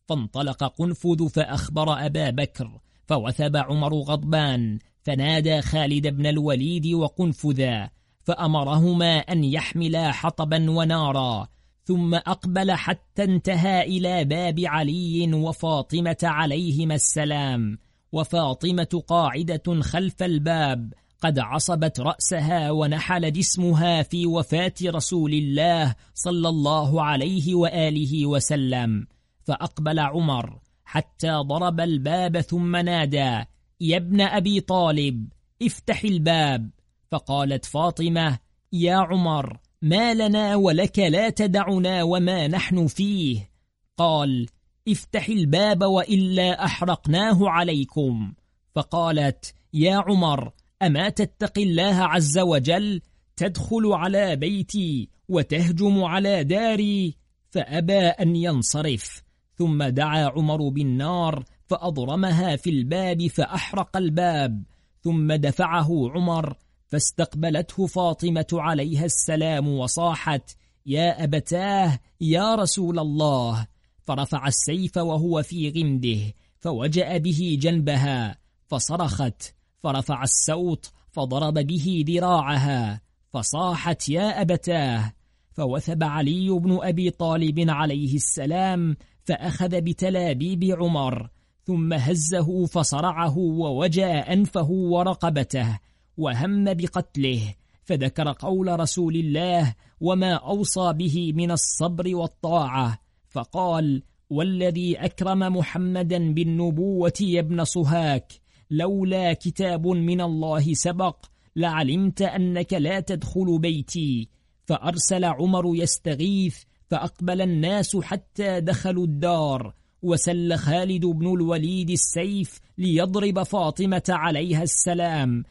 فانطلق 0.07 0.65
قنفذ 0.65 1.29
فأخبر 1.29 2.07
أبا 2.07 2.31
بكر 2.31 2.81
فوثب 3.07 3.57
عمر 3.57 3.95
غضبان 3.95 4.79
فنادى 5.03 5.63
خالد 5.63 6.07
بن 6.07 6.27
الوليد 6.27 6.87
وقنفذا 6.87 7.91
فأمرهما 8.23 9.19
أن 9.19 9.45
يحملا 9.45 10.13
حطبا 10.13 10.71
ونارا. 10.71 11.49
ثم 11.85 12.14
أقبل 12.14 12.73
حتى 12.73 13.25
انتهى 13.25 13.83
إلى 13.83 14.25
باب 14.25 14.61
علي 14.66 15.35
وفاطمة 15.35 16.16
عليهما 16.23 16.94
السلام. 16.94 17.79
وفاطمة 18.12 19.03
قاعدة 19.09 19.81
خلف 19.81 20.23
الباب 20.23 20.92
قد 21.20 21.38
عصبت 21.38 22.01
رأسها 22.01 22.70
ونحل 22.70 23.33
جسمها 23.33 24.03
في 24.03 24.27
وفاة 24.27 24.75
رسول 24.85 25.33
الله 25.33 25.94
صلى 26.14 26.49
الله 26.49 27.03
عليه 27.03 27.55
وآله 27.55 28.27
وسلم. 28.27 29.07
فأقبل 29.44 29.99
عمر 29.99 30.59
حتى 30.85 31.33
ضرب 31.33 31.81
الباب 31.81 32.40
ثم 32.40 32.77
نادى 32.77 33.44
يا 33.81 33.97
ابن 33.97 34.20
أبي 34.20 34.61
طالب 34.61 35.33
افتح 35.62 36.05
الباب. 36.05 36.70
فقالت 37.11 37.64
فاطمة 37.64 38.38
يا 38.73 38.94
عمر 38.94 39.59
ما 39.85 40.14
لنا 40.14 40.57
ولك 40.57 40.99
لا 40.99 41.31
تدعنا 41.31 42.03
وما 42.03 42.49
نحن 42.49 42.87
فيه. 42.87 43.51
قال 43.97 44.47
افتح 44.88 45.29
الباب 45.29 45.83
وإلا 45.83 46.64
أحرقناه 46.64 47.49
عليكم. 47.49 48.33
فقالت 48.75 49.55
يا 49.73 49.97
عمر 49.97 50.53
أما 50.83 51.09
تتق 51.09 51.59
الله 51.59 51.94
عز 51.94 52.38
وجل؟ 52.38 53.01
تدخل 53.37 53.92
على 53.92 54.37
بيتي 54.37 55.09
وتهجم 55.29 56.05
على 56.05 56.44
داري. 56.44 57.14
فأبى 57.51 58.01
أن 58.01 58.37
ينصرف. 58.37 59.23
ثم 59.57 59.83
دعا 59.85 60.25
عمر 60.25 60.68
بالنار 60.68 61.44
فأضرمها 61.66 62.57
في 62.57 62.70
الباب 62.70 63.27
فأحرق 63.27 63.97
الباب. 63.97 64.62
ثم 65.03 65.33
دفعه 65.33 66.11
عمر 66.11 66.57
فاستقبلته 66.94 67.87
فاطمة 67.87 68.46
عليها 68.52 69.04
السلام 69.04 69.68
وصاحت 69.68 70.50
يا 70.87 71.24
أبتاه 71.24 71.98
يا 72.20 72.54
رسول 72.54 72.98
الله. 72.98 73.66
فرفع 74.04 74.46
السيف 74.46 74.96
وهو 74.96 75.42
في 75.42 75.70
غمده 75.70 76.35
فوجأ 76.59 77.18
به 77.18 77.59
جنبها 77.61 78.38
فصرخت 78.66 79.54
فرفع 79.83 80.22
السوط 80.22 80.92
فضرب 81.11 81.54
به 81.54 82.04
ذراعها 82.09 83.00
فصاحت 83.33 84.09
يا 84.09 84.40
أبتاه. 84.40 85.12
فوثب 85.52 86.02
علي 86.02 86.50
بن 86.50 86.78
أبي 86.83 87.11
طالب 87.11 87.70
عليه 87.70 88.14
السلام 88.14 88.96
فأخذ 89.24 89.80
بتلابيب 89.80 90.64
عمر 90.64 91.30
ثم 91.64 91.92
هزه 91.92 92.66
فصرعه 92.66 93.38
ووجأ 93.38 94.33
أنفه 94.33 94.70
ورقبته 94.70 95.78
وهم 96.16 96.64
بقتله 96.64 97.55
فذكر 97.85 98.33
قول 98.33 98.81
رسول 98.81 99.16
الله 99.16 99.74
وما 100.00 100.33
أوصى 100.33 100.92
به 100.92 101.33
من 101.33 101.50
الصبر 101.50 102.16
والطاعة 102.16 102.98
فقال 103.29 104.03
والذي 104.31 104.96
أكرم 104.96 105.38
محمدا 105.38 106.33
بالنبوة 106.33 107.12
يا 107.20 107.40
ابن 107.40 107.64
صهاك 107.64 108.33
لولا 108.70 109.33
كتاب 109.33 109.87
من 109.87 110.20
الله 110.20 110.74
سبق 110.74 111.16
لعلمت 111.57 112.22
أنك 112.22 112.72
لا 112.72 113.00
تدخل 113.00 113.59
بيتي. 113.59 114.29
فأرسل 114.66 115.24
عمر 115.24 115.77
يستغيث 115.77 116.62
فأقبل 116.90 117.40
الناس 117.40 117.96
حتى 117.96 118.61
دخلوا 118.61 119.05
الدار 119.05 119.74
وسل 120.03 120.57
خالد 120.57 121.07
بن 121.07 121.27
الوليد 121.27 121.90
السيف 121.90 122.61
ليضرب 122.79 123.42
فاطمة 123.42 124.03
عليها 124.09 124.62
السلام 124.62 125.44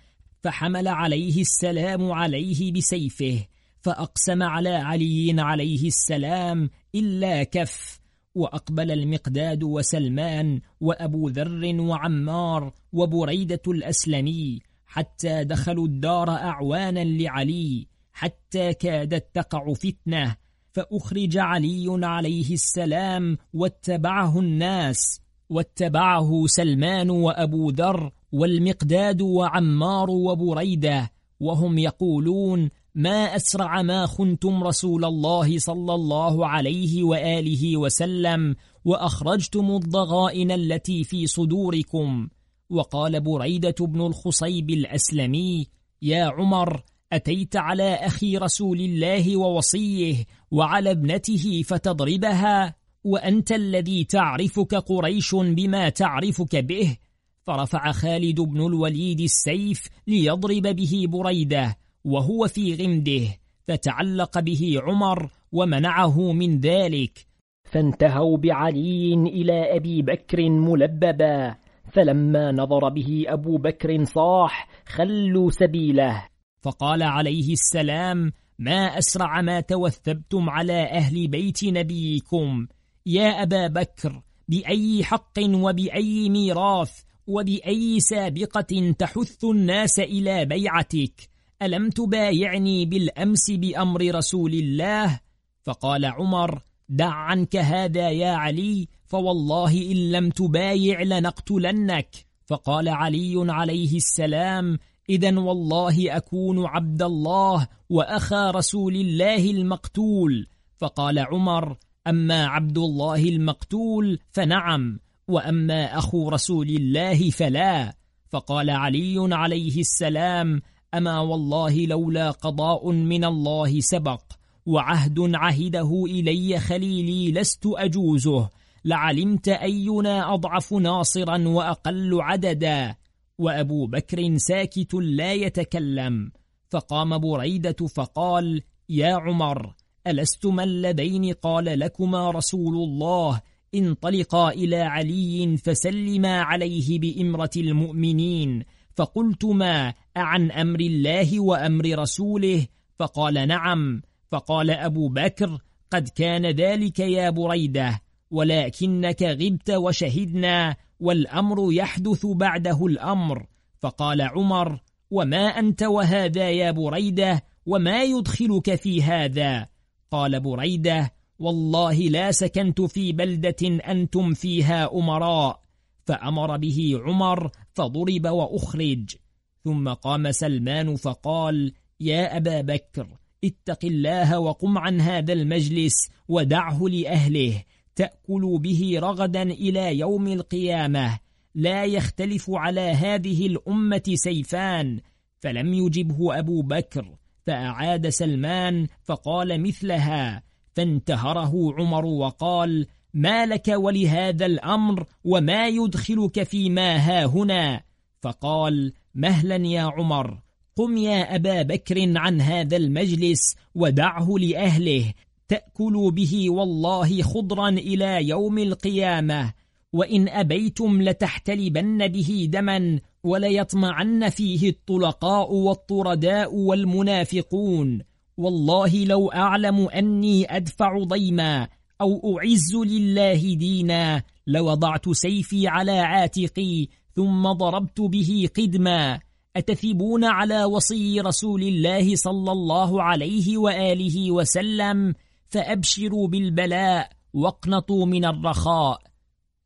فحمل 0.43 0.88
عليه 0.88 1.41
السلام 1.41 2.12
عليه 2.12 2.71
بسيفه 2.71 3.45
فأقسم 3.82 4.43
على 4.43 4.69
علي 4.69 5.36
عليه 5.41 5.88
السلام 5.88 6.69
إلا 6.95 7.43
كف 7.43 7.99
وأقبل 8.36 8.91
المقداد 8.91 9.63
وسلمان 9.63 10.62
وأبو 10.82 11.29
ذر 11.29 11.82
وعمار 11.82 12.73
وبريدة 12.93 13.62
الأسلمي 13.67 14.60
حتى 14.86 15.43
دخلوا 15.43 15.86
الدار 15.86 16.29
أعوانا 16.29 17.03
لعلي 17.03 17.88
حتى 18.13 18.73
كادت 18.73 19.25
تقع 19.34 19.73
فتنة 19.73 20.36
فأخرج 20.71 21.38
علي 21.38 22.06
عليه 22.06 22.53
السلام 22.53 23.38
واتبعه 23.53 24.39
الناس 24.39 25.21
واتبعه 25.49 26.43
سلمان 26.47 27.10
وأبو 27.10 27.69
ذر 27.69 28.12
والمقداد 28.34 29.22
وعمار 29.22 30.10
وبريدة 30.10 31.12
وهم 31.39 31.78
يقولون 31.78 32.69
ما 32.96 33.36
أسرع 33.36 33.82
ما 33.82 34.06
خنتم 34.06 34.63
رسول 34.63 35.06
الله 35.06 35.60
صلى 35.60 35.93
الله 35.93 36.48
عليه 36.48 37.04
وآله 37.04 37.78
وسلم 37.78 38.56
وأخرجتم 38.86 39.72
الضغائن 39.72 40.52
التي 40.52 41.04
في 41.04 41.28
صدوركم. 41.28 42.28
وقال 42.69 43.22
بريدة 43.22 43.76
بن 43.80 44.02
الخصيب 44.02 44.69
الأسلمي 44.69 45.67
يا 46.02 46.24
عمر 46.24 46.84
أتيت 47.13 47.56
على 47.56 47.93
أخي 47.93 48.38
رسول 48.38 48.80
الله 48.80 49.38
ووصيه 49.38 50.26
وعلى 50.52 50.91
ابنته 50.91 51.63
فتضربها 51.65 52.76
وأنت 53.04 53.52
الذي 53.52 54.04
تعرفك 54.04 54.76
قريش 54.76 55.36
بما 55.36 55.89
تعرفك 55.89 56.56
به 56.56 56.98
فرفع 57.45 57.91
خالد 57.91 58.41
بن 58.41 58.65
الوليد 58.65 59.19
السيف 59.19 59.88
ليضرب 60.08 60.62
به 60.62 61.06
بريدة 61.08 61.77
وهو 62.06 62.47
في 62.47 62.75
غمده 62.75 63.27
فتعلق 63.67 64.39
به 64.39 64.82
عمر 64.84 65.29
ومنعه 65.51 66.32
من 66.32 66.60
ذلك. 66.60 67.27
فانتهوا 67.63 68.38
بعلي 68.38 69.13
إلى 69.13 69.77
أبي 69.77 70.01
بكر 70.01 70.49
ملببا 70.49 71.56
فلما 71.91 72.51
نظر 72.51 72.89
به 72.89 73.23
أبو 73.27 73.58
بكر 73.58 74.03
صاح 74.03 74.67
خلوا 74.86 75.51
سبيله. 75.51 76.27
فقال 76.62 77.03
عليه 77.03 77.53
السلام 77.53 78.32
ما 78.60 78.97
أسرع 78.97 79.41
ما 79.41 79.60
توثبتم 79.60 80.49
على 80.49 80.84
أهل 80.84 81.27
بيت 81.27 81.63
نبيكم. 81.63 82.67
يا 83.06 83.43
أبا 83.43 83.67
بكر 83.67 84.21
بأي 84.47 85.03
حق 85.03 85.39
وبأي 85.39 86.29
ميراث 86.29 87.03
وبأي 87.28 88.00
سابقة 88.00 88.94
تحث 89.00 89.44
الناس 89.44 90.00
إلى 90.00 90.46
بيعتك؟ 90.46 91.30
ألم 91.62 91.90
تبايعني 91.90 92.86
بالأمس 92.86 93.52
بأمر 93.52 94.16
رسول 94.16 94.54
الله؟ 94.54 95.20
فقال 95.64 96.06
عمر 96.06 96.62
دع 96.90 97.14
عنك 97.14 97.56
هذا 97.56 98.10
يا 98.10 98.32
علي 98.32 98.88
فوالله 99.06 99.92
إن 99.92 100.12
لم 100.12 100.30
تبايع 100.30 101.02
لنقتلنك. 101.02 102.10
فقال 102.46 102.90
علي 102.90 103.34
عليه 103.52 103.96
السلام 103.96 104.80
إذا 105.10 105.40
والله 105.40 106.18
أكون 106.18 106.66
عبد 106.66 107.02
الله 107.02 107.68
وأخا 107.90 108.52
رسول 108.52 108.96
الله 108.96 109.52
المقتول. 109.52 110.48
فقال 110.78 111.20
عمر 111.20 111.78
أما 112.08 112.46
عبد 112.46 112.78
الله 112.78 113.24
المقتول 113.24 114.20
فنعم 114.32 115.00
وأما 115.34 115.98
أخو 115.98 116.30
رسول 116.30 116.69
الله 116.69 117.30
فلا. 117.30 117.96
فقال 118.30 118.69
علي 118.69 119.36
عليه 119.36 119.80
السلام 119.80 120.62
أما 120.93 121.19
والله 121.19 121.86
لولا 121.86 122.32
قضاء 122.32 122.91
من 122.91 123.26
الله 123.26 123.80
سبق 123.80 124.22
وعهد 124.65 125.36
عهده 125.36 126.04
إلي 126.06 126.60
خليلي 126.60 127.32
لست 127.32 127.63
أجوزه. 127.65 128.50
لعلمت 128.86 129.48
أينا 129.48 130.34
أضعف 130.34 130.74
ناصرا 130.74 131.48
وأقل 131.48 132.22
عددا. 132.22 132.96
وأبو 133.38 133.88
بكر 133.88 134.38
ساكت 134.38 134.93
لا 134.93 135.34
يتكلم. 135.34 136.32
فقام 136.69 137.17
بريدة 137.17 137.88
فقال 137.96 138.62
يا 138.89 139.13
عمر 139.13 139.74
ألستما 140.08 140.63
اللذين 140.63 141.34
قال 141.34 141.80
لكما 141.80 142.32
رسول 142.32 142.76
الله. 142.76 143.41
انطلقا 143.76 144.50
إلى 144.50 144.82
علي 144.82 145.58
فسلما 145.58 146.42
عليه 146.42 147.00
بإمرة 147.00 147.50
المؤمنين. 147.58 148.64
فقلتما 148.96 149.94
أعن 150.18 150.52
أمر 150.52 150.80
الله 150.80 151.40
وأمر 151.40 152.00
رسوله؟ 152.00 152.68
فقال 153.00 153.48
نعم. 153.48 154.02
فقال 154.32 154.72
أبو 154.72 155.10
بكر 155.10 155.58
قد 155.92 156.10
كان 156.10 156.46
ذلك 156.46 157.00
يا 157.00 157.30
بريدة 157.30 158.02
ولكنك 158.32 159.24
غبت 159.24 159.70
وشهدنا 159.70 160.76
والأمر 161.00 161.74
يحدث 161.74 162.26
بعده 162.26 162.86
الأمر. 162.86 163.46
فقال 163.80 164.22
عمر 164.22 164.80
وما 165.12 165.48
أنت 165.48 165.84
وهذا 165.84 166.50
يا 166.50 166.72
بريدة؟ 166.72 167.44
وما 167.66 168.04
يدخلك 168.04 168.76
في 168.76 169.04
هذا؟ 169.04 169.68
قال 170.12 170.40
بريدة 170.40 171.12
والله 171.39 171.93
لا 171.93 172.32
سكنت 172.32 172.82
في 172.82 173.12
بلدة 173.12 173.84
أنتم 173.88 174.34
فيها 174.34 174.93
أمراء. 174.93 175.63
فأمر 176.06 176.58
به 176.58 177.02
عمر 177.06 177.52
فضرب 177.74 178.28
وأخرج. 178.28 179.15
ثم 179.63 179.89
قام 179.89 180.32
سلمان 180.32 180.96
فقال 180.96 181.74
يا 182.00 182.38
أبا 182.38 182.62
بكر 182.62 183.08
اتق 183.43 183.86
الله 183.86 184.39
وقم 184.39 184.78
عن 184.78 185.02
هذا 185.02 185.34
المجلس 185.34 186.10
ودعه 186.28 186.84
لأهله. 186.88 187.63
تأكل 187.96 188.60
به 188.60 189.00
رغدا 189.00 189.41
إلى 189.41 190.00
يوم 190.00 190.28
القيامة. 190.28 191.19
لا 191.56 191.86
يختلف 191.86 192.46
على 192.50 192.82
هذه 192.82 193.48
الأمة 193.48 194.04
سيفان. 194.13 195.00
فلم 195.40 195.73
يجبه 195.73 196.40
أبو 196.40 196.62
بكر 196.62 197.15
فأعاد 197.46 198.10
سلمان 198.10 198.88
فقال 199.04 199.62
مثلها 199.62 200.44
فانتهره 200.74 201.74
عمر 201.78 202.06
وقال 202.06 202.88
ما 203.13 203.46
لك 203.46 203.67
ولهذا 203.67 204.46
الأمر 204.46 205.06
وما 205.24 205.67
يدخلك 205.67 206.44
فيما 206.44 206.98
ها 206.98 207.26
هنا؟ 207.26 207.82
فقال 208.21 208.94
مهلا 209.15 209.56
يا 209.56 209.82
عمر 209.82 210.40
قم 210.76 210.98
يا 210.98 211.36
أبا 211.36 211.62
بكر 211.62 212.17
عن 212.17 212.42
هذا 212.42 212.78
المجلس 212.78 213.56
ودعه 213.76 214.28
لأهله 214.40 215.13
تأكلوا 215.48 216.12
به 216.12 216.50
والله 216.50 217.21
خضرا 217.21 217.69
إلى 217.69 218.28
يوم 218.28 218.58
القيامة 218.58 219.54
وإن 219.94 220.30
أبيتم 220.30 221.02
لتحتلبن 221.02 222.08
به 222.08 222.48
دما 222.52 223.00
وليطمعن 223.24 224.30
فيه 224.30 224.69
الطلقاء 224.69 225.54
والطرداء 225.54 226.56
والمنافقون. 226.56 228.02
والله 228.38 229.06
لو 229.06 229.31
أعلم 229.31 229.90
أني 229.90 230.58
أدفع 230.58 231.04
ضيما 231.04 231.67
أو 232.02 232.40
أعز 232.40 232.75
لله 232.75 233.56
دينا 233.56 234.23
لوضعت 234.48 235.10
سيفي 235.10 235.67
على 235.67 236.00
عاتقي 236.00 236.88
ثم 237.15 237.52
ضربت 237.52 238.02
به 238.02 238.50
قدما. 238.58 239.19
أتثبون 239.56 240.23
على 240.25 240.63
وصي 240.63 241.21
رسول 241.21 241.63
الله 241.63 242.15
صلى 242.15 242.52
الله 242.52 243.04
عليه 243.04 243.58
وآله 243.58 244.31
وسلم؟ 244.31 245.13
فأبشروا 245.50 246.27
بالبلاء 246.27 247.10
واقنطوا 247.34 248.06
من 248.06 248.25
الرخاء. 248.25 249.02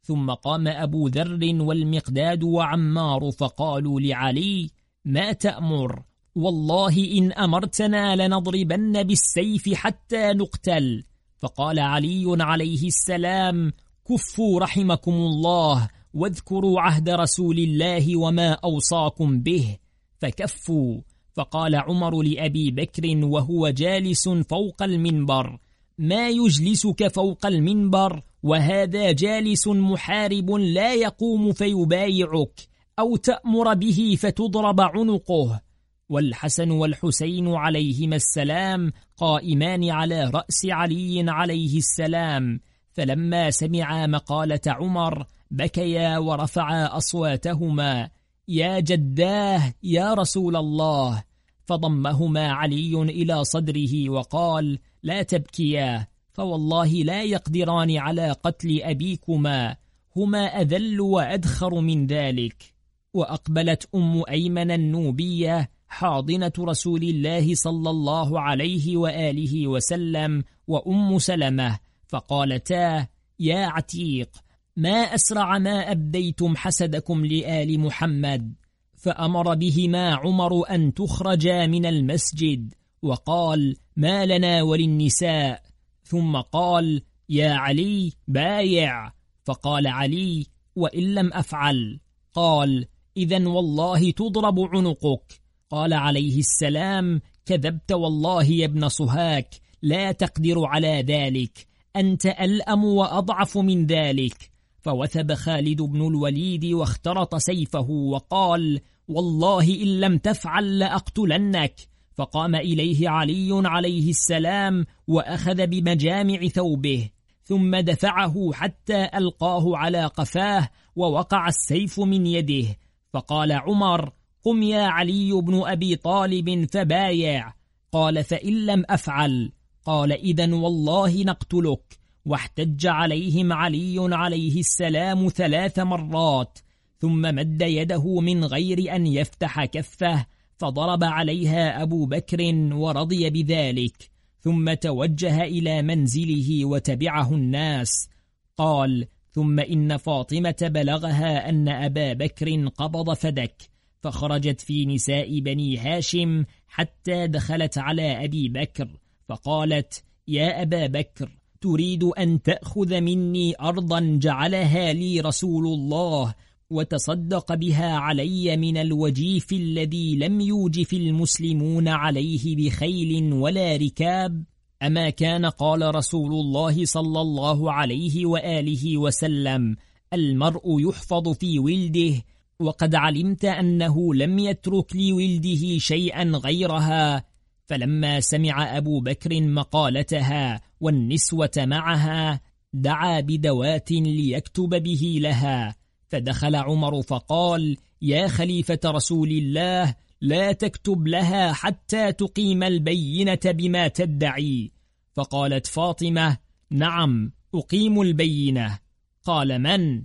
ثم 0.02 0.32
قام 0.32 0.68
أبو 0.68 1.08
ذر 1.08 1.40
والمقداد 1.62 2.44
وعمار 2.44 3.32
فقالوا 3.32 4.00
لعلي 4.00 4.70
ما 5.06 5.34
تأمر؟ 5.34 6.04
والله 6.38 7.18
إن 7.18 7.32
أمرتنا 7.32 8.16
لنضربن 8.16 9.04
بالسيف 9.04 9.74
حتى 9.74 10.34
نقتل. 10.34 11.04
فقال 11.38 11.80
علي 11.80 12.26
عليه 12.40 12.88
السلام 12.88 13.74
كفوا 14.10 14.60
رحمكم 14.60 15.12
الله 15.12 15.90
واذكروا 16.14 16.82
عهد 16.82 17.10
رسول 17.10 17.60
الله 17.60 18.18
وما 18.18 18.52
أوصاكم 18.52 19.40
به. 19.40 19.78
فكفوا. 20.20 21.02
فقال 21.34 21.76
عمر 21.76 22.22
لأبي 22.22 22.72
بكر 22.72 23.26
وهو 23.26 23.70
جالس 23.70 24.30
فوق 24.30 24.84
المنبر 24.84 25.60
ما 25.98 26.30
يجلسك 26.30 27.08
فوق 27.08 27.46
المنبر 27.46 28.22
وهذا 28.44 29.12
جالس 29.12 29.68
محارب 29.68 30.52
لا 30.52 30.94
يقوم 30.94 31.54
فيبايعك 31.54 32.68
أو 33.00 33.16
تأمر 33.16 33.74
به 33.74 34.18
فتضرب 34.20 34.82
عنقه. 34.82 35.67
والحسن 36.10 36.72
والحسين 36.72 37.48
عليهما 37.56 38.16
السلام 38.16 38.92
قائمان 39.18 39.90
على 39.90 40.24
رأس 40.24 40.66
علي 40.66 41.32
عليه 41.32 41.78
السلام. 41.78 42.60
فلما 42.92 43.52
سمعا 43.52 44.08
مقالة 44.08 44.62
عمر 44.68 45.26
بكيا 45.52 46.18
ورفعا 46.18 46.98
أصواتهما. 46.98 48.10
يا 48.48 48.80
جداه 48.80 49.74
يا 49.84 50.14
رسول 50.14 50.56
الله. 50.56 51.24
فضمهما 51.66 52.52
علي 52.52 53.02
إلى 53.02 53.44
صدره 53.44 54.10
وقال 54.10 54.80
لا 55.04 55.24
تبكيا 55.24 56.08
فوالله 56.34 56.88
لا 56.88 57.24
يقدران 57.24 57.98
على 57.98 58.32
قتل 58.32 58.82
أبيكما. 58.82 59.76
هما 60.16 60.46
أذل 60.62 61.02
وأدخر 61.02 61.82
من 61.82 62.08
ذلك. 62.08 62.74
وأقبلت 63.14 63.90
أم 63.96 64.24
أيمن 64.30 64.72
النوبية 64.72 65.77
حاضنة 65.88 66.52
رسول 66.60 67.04
الله 67.04 67.56
صلى 67.56 67.90
الله 67.90 68.42
عليه 68.42 68.98
وآله 68.98 69.68
وسلم 69.68 70.44
وأم 70.68 71.20
سلمة 71.20 71.80
فقالتا 72.08 73.08
يا 73.40 73.66
عتيق 73.66 74.30
ما 74.76 75.16
أسرع 75.16 75.58
ما 75.58 75.92
أبديتم 75.92 76.56
حسدكم 76.56 77.26
لآل 77.26 77.80
محمد 77.80 78.54
فأمر 78.96 79.56
بهما 79.56 80.16
عمر 80.16 80.70
أن 80.70 80.94
تخرجا 80.94 81.68
من 81.68 81.86
المسجد 81.86 82.74
وقال 83.02 83.76
ما 83.96 84.26
لنا 84.26 84.62
وللنساء 84.62 85.64
ثم 86.04 86.38
قال 86.38 87.02
يا 87.30 87.54
علي 87.54 88.14
بايع. 88.28 89.12
فقال 89.44 89.88
علي 89.88 90.46
وإن 90.76 91.16
لم 91.16 91.34
أفعل. 91.34 92.00
قال 92.34 92.88
إذا 93.18 93.48
والله 93.48 94.12
تضرب 94.12 94.60
عنقك. 94.60 95.42
قال 95.70 95.94
عليه 95.94 96.40
السلام 96.40 97.22
كذبت 97.46 97.92
والله 97.92 98.44
يا 98.44 98.66
ابن 98.66 98.88
صهاك 98.88 99.56
لا 99.82 100.12
تقدر 100.12 100.66
على 100.66 101.04
ذلك 101.08 101.68
أنت 101.96 102.26
ألأم 102.26 102.86
وأضعف 102.86 103.58
من 103.58 103.86
ذلك. 103.86 104.52
فوثب 104.82 105.34
خالد 105.34 105.82
بن 105.82 106.08
الوليد 106.08 106.66
واخترط 106.66 107.36
سيفه 107.36 107.90
وقال 107.90 108.82
والله 109.08 109.84
إن 109.84 110.00
لم 110.00 110.18
تفعل 110.18 110.80
لأقتلنك. 110.80 111.76
فقام 112.16 112.56
إليه 112.56 113.10
علي 113.10 113.50
عليه 113.52 114.10
السلام 114.10 114.86
وأخذ 115.08 115.68
بمجامع 115.68 116.48
ثوبه 116.48 117.10
ثم 117.44 117.76
دفعه 117.76 118.54
حتى 118.54 119.10
ألقاه 119.16 119.78
على 119.78 120.06
قفاه 120.06 120.70
ووقع 120.96 121.48
السيف 121.48 122.00
من 122.00 122.28
يده. 122.28 122.68
فقال 123.14 123.52
عمر 123.52 124.12
قم 124.48 124.64
يا 124.64 124.82
علي 124.82 125.32
بن 125.32 125.62
أبي 125.66 125.96
طالب 125.96 126.66
فبايع. 126.72 127.54
قال 127.92 128.24
فإن 128.24 128.66
لم 128.66 128.84
أفعل. 128.90 129.52
قال 129.86 130.12
إذا 130.12 130.56
والله 130.56 131.24
نقتلك. 131.24 132.00
واحتج 132.26 132.86
عليهم 132.86 133.54
علي 133.54 134.16
عليه 134.16 134.60
السلام 134.60 135.28
ثلاث 135.30 135.80
مرات. 135.80 136.60
ثم 137.00 137.22
مد 137.22 137.62
يده 137.62 138.20
من 138.20 138.46
غير 138.46 138.96
أن 138.96 139.08
يفتح 139.08 139.66
كفه 139.66 140.26
فضرب 140.58 141.04
عليها 141.04 141.84
أبو 141.84 142.06
بكر 142.06 142.56
ورضي 142.74 143.30
بذلك. 143.30 144.12
ثم 144.42 144.74
توجه 144.74 145.44
إلى 145.44 145.82
منزله 145.82 146.66
وتبعه 146.66 147.34
الناس. 147.34 148.10
قال 148.58 149.08
ثم 149.32 149.60
إن 149.60 149.98
فاطمة 149.98 150.56
بلغها 150.62 151.50
أن 151.50 151.70
أبا 151.70 152.14
بكر 152.14 152.68
قبض 152.68 153.14
فدك. 153.14 153.77
فخرجت 154.02 154.62
في 154.62 154.86
نساء 154.86 155.40
بني 155.40 155.78
هاشم 155.78 156.46
حتى 156.68 157.28
دخلت 157.28 157.78
على 157.78 158.26
أبي 158.26 158.50
بكر 158.50 158.88
فقالت 159.28 160.04
يا 160.28 160.62
أبا 160.62 160.88
بكر 160.88 161.30
تريد 161.62 162.04
أن 162.04 162.42
تأخذ 162.42 163.02
مني 163.02 163.54
أرضا 163.62 164.20
جعلها 164.22 164.94
لي 164.94 165.20
رسول 165.20 165.68
الله 165.68 166.34
وتصدق 166.70 167.54
بها 167.54 167.92
علي 167.92 168.58
من 168.58 168.78
الوجيف 168.78 169.54
الذي 169.54 170.16
لم 170.16 170.42
يوجف 170.42 170.94
المسلمون 170.94 171.88
عليه 171.88 172.56
بخيل 172.56 173.34
ولا 173.34 173.76
ركاب؟ 173.76 174.44
أما 174.84 175.10
كان 175.10 175.46
قال 175.46 175.96
رسول 175.96 176.34
الله 176.34 176.86
صلى 176.86 177.22
الله 177.22 177.72
عليه 177.72 178.26
وآله 178.26 178.98
وسلم 178.98 179.76
المرء 180.14 180.90
يحفظ 180.90 181.30
في 181.30 181.60
ولده 181.60 182.24
وقد 182.60 182.96
علمت 182.96 183.46
أنه 183.46 184.14
لم 184.14 184.40
يترك 184.40 184.96
لولده 184.96 185.78
شيئا 185.78 186.24
غيرها. 186.24 187.24
فلما 187.66 188.20
سمع 188.20 188.78
أبو 188.78 189.00
بكر 189.00 189.42
مقالتها 189.42 190.62
والنسوة 190.80 191.52
معها 191.58 192.42
دعا 192.74 193.20
بدوات 193.20 193.92
ليكتب 193.92 194.70
به 194.70 195.18
لها. 195.22 195.76
فدخل 196.08 196.56
عمر 196.56 197.02
فقال 197.02 197.78
يا 198.02 198.28
خليفة 198.28 198.80
رسول 198.86 199.30
الله 199.32 199.96
لا 200.22 200.52
تكتب 200.52 201.08
لها 201.08 201.54
حتى 201.54 202.12
تقيم 202.12 202.64
البينة 202.64 203.40
بما 203.46 203.88
تدعي. 203.88 204.72
فقالت 205.14 205.68
فاطمة 205.68 206.38
نعم 206.72 207.32
أقيم 207.56 208.02
البينة. 208.02 208.80
قال 209.24 209.60
من؟ 209.62 210.04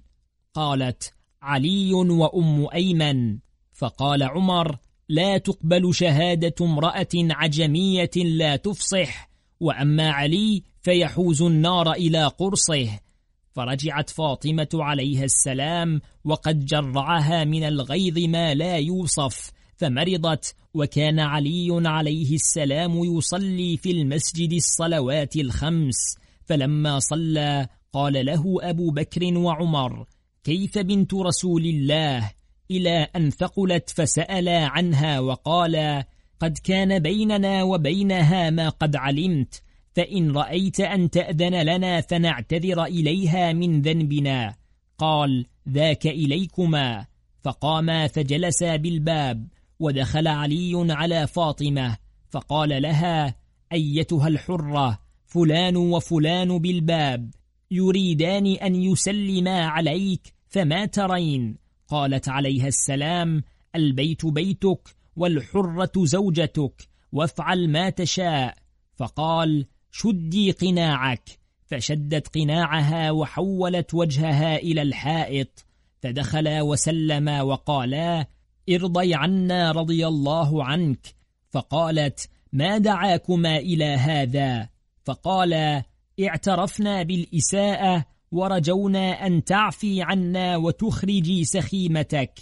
قالت 0.54 1.14
علي 1.42 1.92
وأم 1.94 2.68
أيمن. 2.74 3.38
فقال 3.72 4.22
عمر 4.22 4.78
لا 5.08 5.38
تقبل 5.38 5.94
شهادة 5.94 6.54
امرأة 6.60 7.08
عجمية 7.14 8.10
لا 8.16 8.56
تفصح 8.56 9.30
وأما 9.60 10.10
علي 10.10 10.62
فيحوز 10.82 11.42
النار 11.42 11.92
إلى 11.92 12.26
قرصه. 12.26 12.98
فرجعت 13.52 14.10
فاطمة 14.10 14.68
عليها 14.74 15.24
السلام 15.24 16.00
وقد 16.24 16.64
جرعها 16.64 17.44
من 17.44 17.64
الغيظ 17.64 18.18
ما 18.18 18.54
لا 18.54 18.76
يوصف 18.76 19.50
فمرضت 19.76 20.54
وكان 20.74 21.20
علي 21.20 21.68
عليه 21.88 22.34
السلام 22.34 23.04
يصلي 23.04 23.76
في 23.76 23.90
المسجد 23.90 24.52
الصلوات 24.52 25.36
الخمس. 25.36 26.16
فلما 26.46 26.98
صلى 26.98 27.68
قال 27.92 28.26
له 28.26 28.58
أبو 28.62 28.90
بكر 28.90 29.38
وعمر 29.38 30.06
كيف 30.44 30.78
بنت 30.78 31.14
رسول 31.14 31.64
الله 31.64 32.30
إلى 32.70 33.08
أن 33.16 33.30
ثقلت 33.30 33.90
فسألا 33.90 34.66
عنها 34.66 35.20
وقالا 35.20 36.06
قد 36.40 36.58
كان 36.64 36.98
بيننا 36.98 37.62
وبينها 37.62 38.50
ما 38.50 38.68
قد 38.68 38.96
علمت 38.96 39.62
فإن 39.94 40.30
رأيت 40.30 40.80
أن 40.80 41.10
تأذن 41.10 41.62
لنا 41.62 42.00
فنعتذر 42.00 42.84
إليها 42.84 43.52
من 43.52 43.82
ذنبنا. 43.82 44.54
قال 44.98 45.46
ذاك 45.68 46.06
إليكما. 46.06 47.06
فقاما 47.44 48.06
فجلسا 48.06 48.76
بالباب 48.76 49.48
ودخل 49.80 50.28
علي 50.28 50.86
على 50.92 51.26
فاطمة. 51.26 51.96
فقال 52.30 52.82
لها 52.82 53.34
أيتها 53.72 54.28
الحرة 54.28 54.98
فلان 55.26 55.76
وفلان 55.76 56.58
بالباب. 56.58 57.30
يريدان 57.72 58.46
أن 58.46 58.74
يسلما 58.74 59.66
عليك 59.66 60.34
فما 60.48 60.86
ترين؟ 60.86 61.56
قالت 61.88 62.28
عليها 62.28 62.68
السلام 62.68 63.42
البيت 63.74 64.26
بيتك 64.26 64.96
والحرة 65.16 65.92
زوجتك 65.96 66.88
وافعل 67.12 67.68
ما 67.68 67.90
تشاء. 67.90 68.54
فقال 68.96 69.66
شدي 69.90 70.50
قناعك. 70.50 71.38
فشدت 71.66 72.28
قناعها 72.28 73.10
وحولت 73.10 73.94
وجهها 73.94 74.56
إلى 74.56 74.82
الحائط. 74.82 75.64
فدخلا 76.00 76.62
وسلما 76.62 77.42
وقالا 77.42 78.26
ارضي 78.70 79.14
عنا 79.14 79.72
رضي 79.72 80.06
الله 80.06 80.64
عنك. 80.64 81.14
فقالت 81.50 82.28
ما 82.52 82.78
دعاكما 82.78 83.56
إلى 83.56 83.84
هذا؟ 83.84 84.68
فقال 85.04 85.82
اعترفنا 86.20 87.02
بالإساءة 87.02 88.04
ورجونا 88.32 89.26
أن 89.26 89.44
تعفي 89.44 90.02
عنا 90.02 90.56
وتخرجي 90.56 91.44
سخيمتك. 91.44 92.40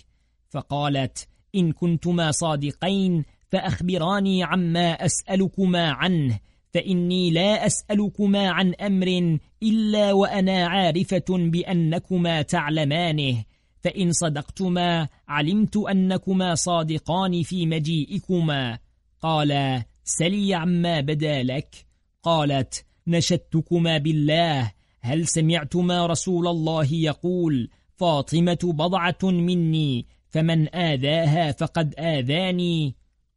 فقالت 0.48 1.28
إن 1.54 1.72
كنتما 1.72 2.30
صادقين 2.30 3.24
فأخبراني 3.48 4.44
عما 4.44 4.92
أسألكما 4.92 5.90
عنه 5.90 6.40
فإني 6.74 7.30
لا 7.30 7.66
أسألكما 7.66 8.48
عن 8.48 8.74
أمر 8.74 9.38
إلا 9.62 10.12
وأنا 10.12 10.66
عارفة 10.66 11.24
بأنكما 11.28 12.42
تعلمانه. 12.42 13.44
فإن 13.80 14.12
صدقتما 14.12 15.08
علمت 15.28 15.76
أنكما 15.76 16.54
صادقان 16.54 17.42
في 17.42 17.66
مجيئكما. 17.66 18.78
قال 19.20 19.82
سلي 20.04 20.54
عما 20.54 21.00
بدا 21.00 21.42
لك. 21.42 21.86
قالت 22.22 22.84
نشدتكما 23.10 23.98
بالله. 23.98 24.72
هل 25.00 25.28
سمعتما 25.28 26.06
رسول 26.06 26.46
الله 26.46 26.94
يقول 26.94 27.70
فاطمة 27.96 28.58
بضعة 28.62 29.18
مني 29.22 30.06
فمن 30.28 30.74
آذاها 30.74 31.52
فقد 31.52 31.94
آذاني؟ 31.98 32.94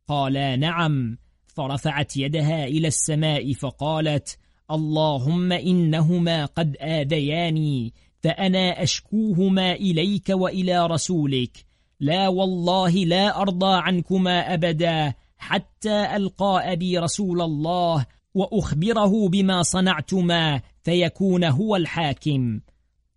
قالا 0.08 0.56
نعم. 0.56 1.18
فرفعت 1.48 2.18
يدها 2.18 2.66
إلى 2.66 2.88
السماء 2.88 3.54
فقالت 3.54 4.38
اللهم 4.72 5.52
إنهما 5.52 6.46
قد 6.46 6.78
آذياني 6.82 7.94
فأنا 8.20 8.84
أشكوهما 8.84 9.72
إليك 9.72 10.30
وإلى 10.30 10.88
رسولك. 10.88 11.66
لا 12.00 12.28
والله 12.28 12.92
لا 12.92 13.42
أرضى 13.42 13.76
عنكما 13.76 14.54
أبدا 14.54 15.14
حتى 15.38 16.16
ألقى 16.16 16.74
أبي 16.74 16.98
رسول 16.98 17.42
الله 17.42 18.06
وأخبره 18.34 19.30
بما 19.30 19.64
صنعتما 19.64 20.62
فيكون 20.84 21.44
هو 21.44 21.76
الحاكم. 21.76 22.60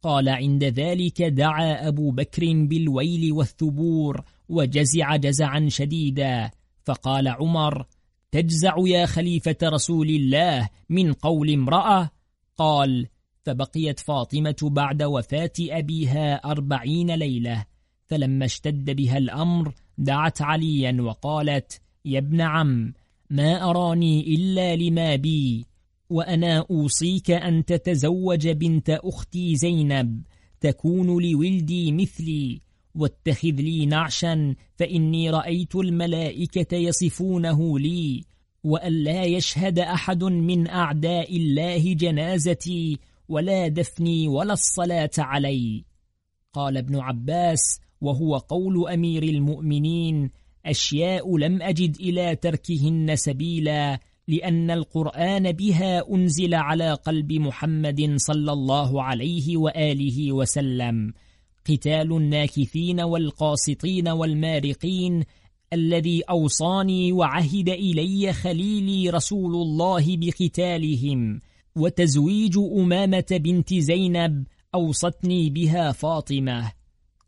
قال 0.03 0.29
عند 0.29 0.64
ذلك 0.64 1.23
دعا 1.23 1.89
أبو 1.89 2.11
بكر 2.11 2.43
بالويل 2.53 3.33
والثبور 3.33 4.25
وجزع 4.49 5.17
جزعا 5.17 5.69
شديدا. 5.69 6.51
فقال 6.85 7.29
عمر 7.29 7.87
تجزع 8.31 8.75
يا 8.79 9.07
خليفة 9.07 9.57
رسول 9.62 10.09
الله 10.09 10.69
من 10.89 11.12
قول 11.12 11.51
امرأة؟ 11.51 12.11
قال 12.57 13.07
فبقيت 13.43 14.01
فاطمة 14.01 14.57
بعد 14.62 15.03
وفاة 15.03 15.53
أبيها 15.61 16.35
أربعين 16.35 17.14
ليلة. 17.14 17.64
فلما 18.09 18.45
اشتد 18.45 18.91
بها 18.91 19.19
الأمر 19.19 19.75
دعت 19.99 20.43
عليا 20.43 20.97
وقالت 21.01 21.81
يا 22.05 22.19
ابن 22.19 22.41
عم 22.41 22.93
ما 23.31 23.70
أراني 23.70 24.35
إلا 24.35 24.77
لما 24.77 25.16
بي 25.16 25.66
وأنا 26.11 26.66
أوصيك 26.70 27.31
أن 27.31 27.64
تتزوج 27.64 28.49
بنت 28.49 28.91
أختي 28.91 29.57
زينب 29.57 30.22
تكون 30.61 31.07
لولدي 31.07 31.93
مثلي 31.93 32.61
واتخذ 32.95 33.51
لي 33.51 33.87
نعشا 33.87 34.55
فإني 34.77 35.31
رأيت 35.31 35.77
الملائكة 35.77 36.77
يصفونه 36.77 37.79
لي 37.79 38.24
وأن 38.64 38.93
لا 38.93 39.24
يشهد 39.24 39.79
أحد 39.79 40.24
من 40.24 40.68
أعداء 40.68 41.37
الله 41.37 41.95
جنازتي 41.95 42.99
ولا 43.29 43.68
دفني 43.68 44.29
ولا 44.29 44.53
الصلاة 44.53 45.11
علي. 45.18 45.85
قال 46.53 46.77
ابن 46.77 46.97
عباس 46.97 47.81
وهو 48.01 48.37
قول 48.37 48.89
أمير 48.89 49.22
المؤمنين 49.22 50.31
أشياء 50.67 51.37
لم 51.37 51.62
أجد 51.62 51.97
إلى 52.01 52.37
تركهن 52.37 53.17
سبيلا 53.17 54.01
لأن 54.29 54.71
القرآن 54.71 55.53
بها 55.53 56.14
أنزل 56.14 56.55
على 56.55 56.93
قلب 56.93 57.33
محمد 57.33 58.14
صلى 58.17 58.53
الله 58.53 59.03
عليه 59.03 59.57
وآله 59.57 60.33
وسلم. 60.33 61.12
قتال 61.69 62.12
الناكثين 62.12 63.01
والقاسطين 63.01 64.09
والمارقين 64.09 65.25
الذي 65.73 66.23
أوصاني 66.23 67.12
وعهد 67.12 67.69
إلي 67.69 68.33
خليلي 68.33 69.11
رسول 69.11 69.55
الله 69.55 70.17
بقتالهم 70.17 71.41
وتزويج 71.77 72.59
أمامة 72.59 73.27
بنت 73.31 73.75
زينب 73.75 74.47
أوصتني 74.75 75.51
بها 75.51 75.93
فاطمة. 75.93 76.73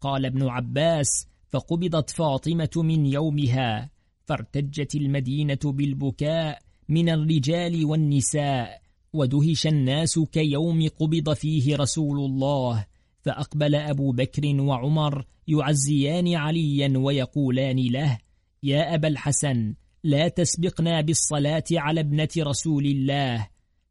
قال 0.00 0.26
ابن 0.26 0.48
عباس 0.48 1.26
فقبضت 1.50 2.10
فاطمة 2.10 2.70
من 2.76 3.06
يومها 3.06 3.90
فارتجت 4.26 4.94
المدينة 4.94 5.58
بالبكاء 5.64 6.62
من 6.88 7.08
الرجال 7.08 7.84
والنساء 7.84 8.80
ودهش 9.12 9.66
الناس 9.66 10.18
كيوم 10.18 10.88
قبض 10.88 11.32
فيه 11.34 11.76
رسول 11.76 12.18
الله 12.18 12.86
فأقبل 13.20 13.74
أبو 13.74 14.12
بكر 14.12 14.60
وعمر 14.60 15.24
يعزيان 15.48 16.34
عليا 16.34 16.98
ويقولان 16.98 17.76
له 17.76 18.18
يا 18.62 18.94
أبا 18.94 19.08
الحسن 19.08 19.74
لا 20.04 20.28
تسبقنا 20.28 21.00
بالصلاة 21.00 21.64
على 21.72 22.00
ابنة 22.00 22.28
رسول 22.38 22.86
الله. 22.86 23.48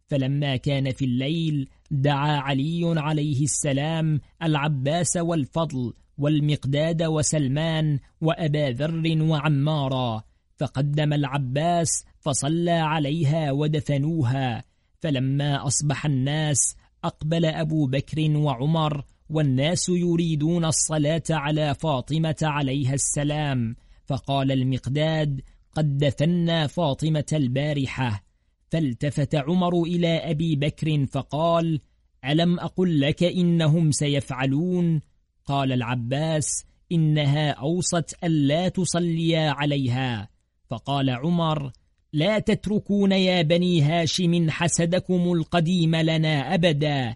فلما 0.08 0.56
كان 0.56 0.92
في 0.92 1.06
الليل 1.06 1.70
دعا 1.92 2.38
علي 2.38 2.94
عليه 2.98 3.44
السلام 3.44 4.22
العباس 4.44 5.18
والفضل 5.18 5.94
والمقداد 6.18 7.04
وسلمان 7.04 8.00
وأبا 8.22 8.72
ذر 8.72 9.22
وعمارا. 9.22 10.24
فقدم 10.58 11.14
العباس 11.14 12.06
فصلى 12.20 12.72
عليها 12.72 13.52
ودفنوها. 13.52 14.64
فلما 15.00 15.68
أصبح 15.68 16.06
الناس 16.06 16.76
أقبل 17.04 17.46
أبو 17.46 17.88
بكر 17.88 18.38
وعمر 18.38 19.04
والناس 19.30 19.90
يريدون 19.90 20.66
الصلاة 20.66 21.24
على 21.30 21.76
فاطمة 21.76 22.36
عليها 22.42 22.94
السلام. 22.94 23.76
فقال 24.06 24.52
المقداد 24.52 25.42
قد 25.72 25.98
دفنا 25.98 26.68
فاطمة 26.68 27.26
البارحة 27.34 28.24
فالتفت 28.70 29.36
عمر 29.36 29.84
إلى 29.84 30.08
أبي 30.08 30.56
بكر 30.56 31.06
فقال 31.06 31.80
ألم 32.26 32.60
أقل 32.60 33.02
لك 33.02 33.24
إنهم 33.24 33.92
سيفعلون؟ 33.92 35.02
قال 35.48 35.72
العباس 35.72 36.66
إنها 36.92 37.52
أوصت 37.52 38.16
ألا 38.24 38.70
تصليا 38.70 39.50
عليها. 39.50 40.30
فقال 40.70 41.10
عمر 41.10 41.72
لا 42.14 42.40
تتركون 42.40 43.12
يا 43.12 43.42
بني 43.42 43.82
هاشم 43.82 44.50
حسدكم 44.50 45.34
القديم 45.34 45.96
لنا 45.96 46.54
أبدا. 46.54 47.16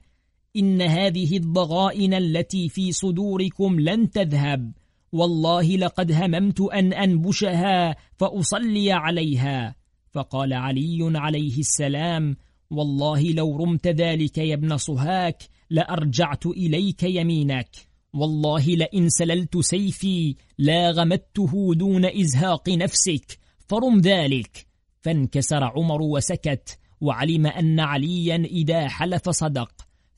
إن 0.55 0.82
هذه 0.82 1.38
الضغائن 1.38 2.13
التي 2.13 2.69
في 2.69 2.91
صدوركم 2.91 3.79
لن 3.79 4.09
تذهب. 4.09 4.71
والله 5.11 5.77
لقد 5.77 6.11
هممت 6.11 6.61
أن 6.61 6.93
أنبشها 6.93 7.95
فأصلي 8.17 8.91
عليها. 8.91 9.75
فقال 10.11 10.53
علي 10.53 11.11
عليه 11.19 11.59
السلام 11.59 12.38
والله 12.69 13.32
لو 13.32 13.57
رمت 13.57 13.88
ذلك 13.88 14.38
يا 14.38 14.53
ابن 14.53 14.77
صهاك 14.77 15.43
لأرجعت 15.69 16.45
إليك 16.45 17.03
يمينك. 17.03 17.90
والله 18.14 18.66
لئن 18.66 19.09
سللت 19.09 19.57
سيفي 19.57 20.36
لا 20.57 20.91
غمدته 20.91 21.74
دون 21.76 22.05
إزهاق 22.05 22.70
نفسك. 22.70 23.39
فرم 23.68 23.99
ذلك. 23.99 24.68
فانكسر 25.01 25.64
عمر 25.64 26.01
وسكت 26.01 26.80
وعلم 27.01 27.47
أن 27.47 27.80
عليا 27.80 28.36
إذا 28.36 28.88
حلف 28.88 29.30
صدق. 29.30 29.72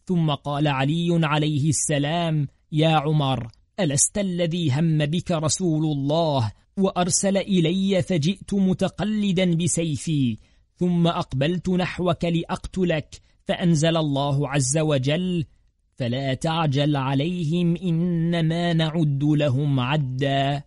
ثم 0.06 0.32
قال 0.32 0.68
علي 0.68 1.20
عليه 1.24 1.70
السلام 1.70 2.48
يا 2.72 2.90
عمر 2.90 3.48
ألست 3.80 4.18
الذي 4.18 4.72
هم 4.72 5.06
بك 5.06 5.32
رسول 5.32 5.86
الله؟ 5.86 6.52
وأرسل 6.78 7.38
إلي 7.38 8.02
فجئت 8.02 8.54
متقلدا 8.54 9.56
بسيفي. 9.56 10.38
ثم 10.78 11.08
أقبلت 11.08 11.70
نحوك 11.70 12.26
لأقتلك 12.26 13.22
فأنزل 13.46 13.98
الله 13.98 14.50
عز 14.50 14.78
وجل 14.78 15.46
فلا 16.04 16.34
تعجل 16.34 16.96
عليهم 16.96 17.76
إنما 17.76 18.74
نعد 18.74 19.24
لهم 19.24 19.80
عدا. 19.80 20.64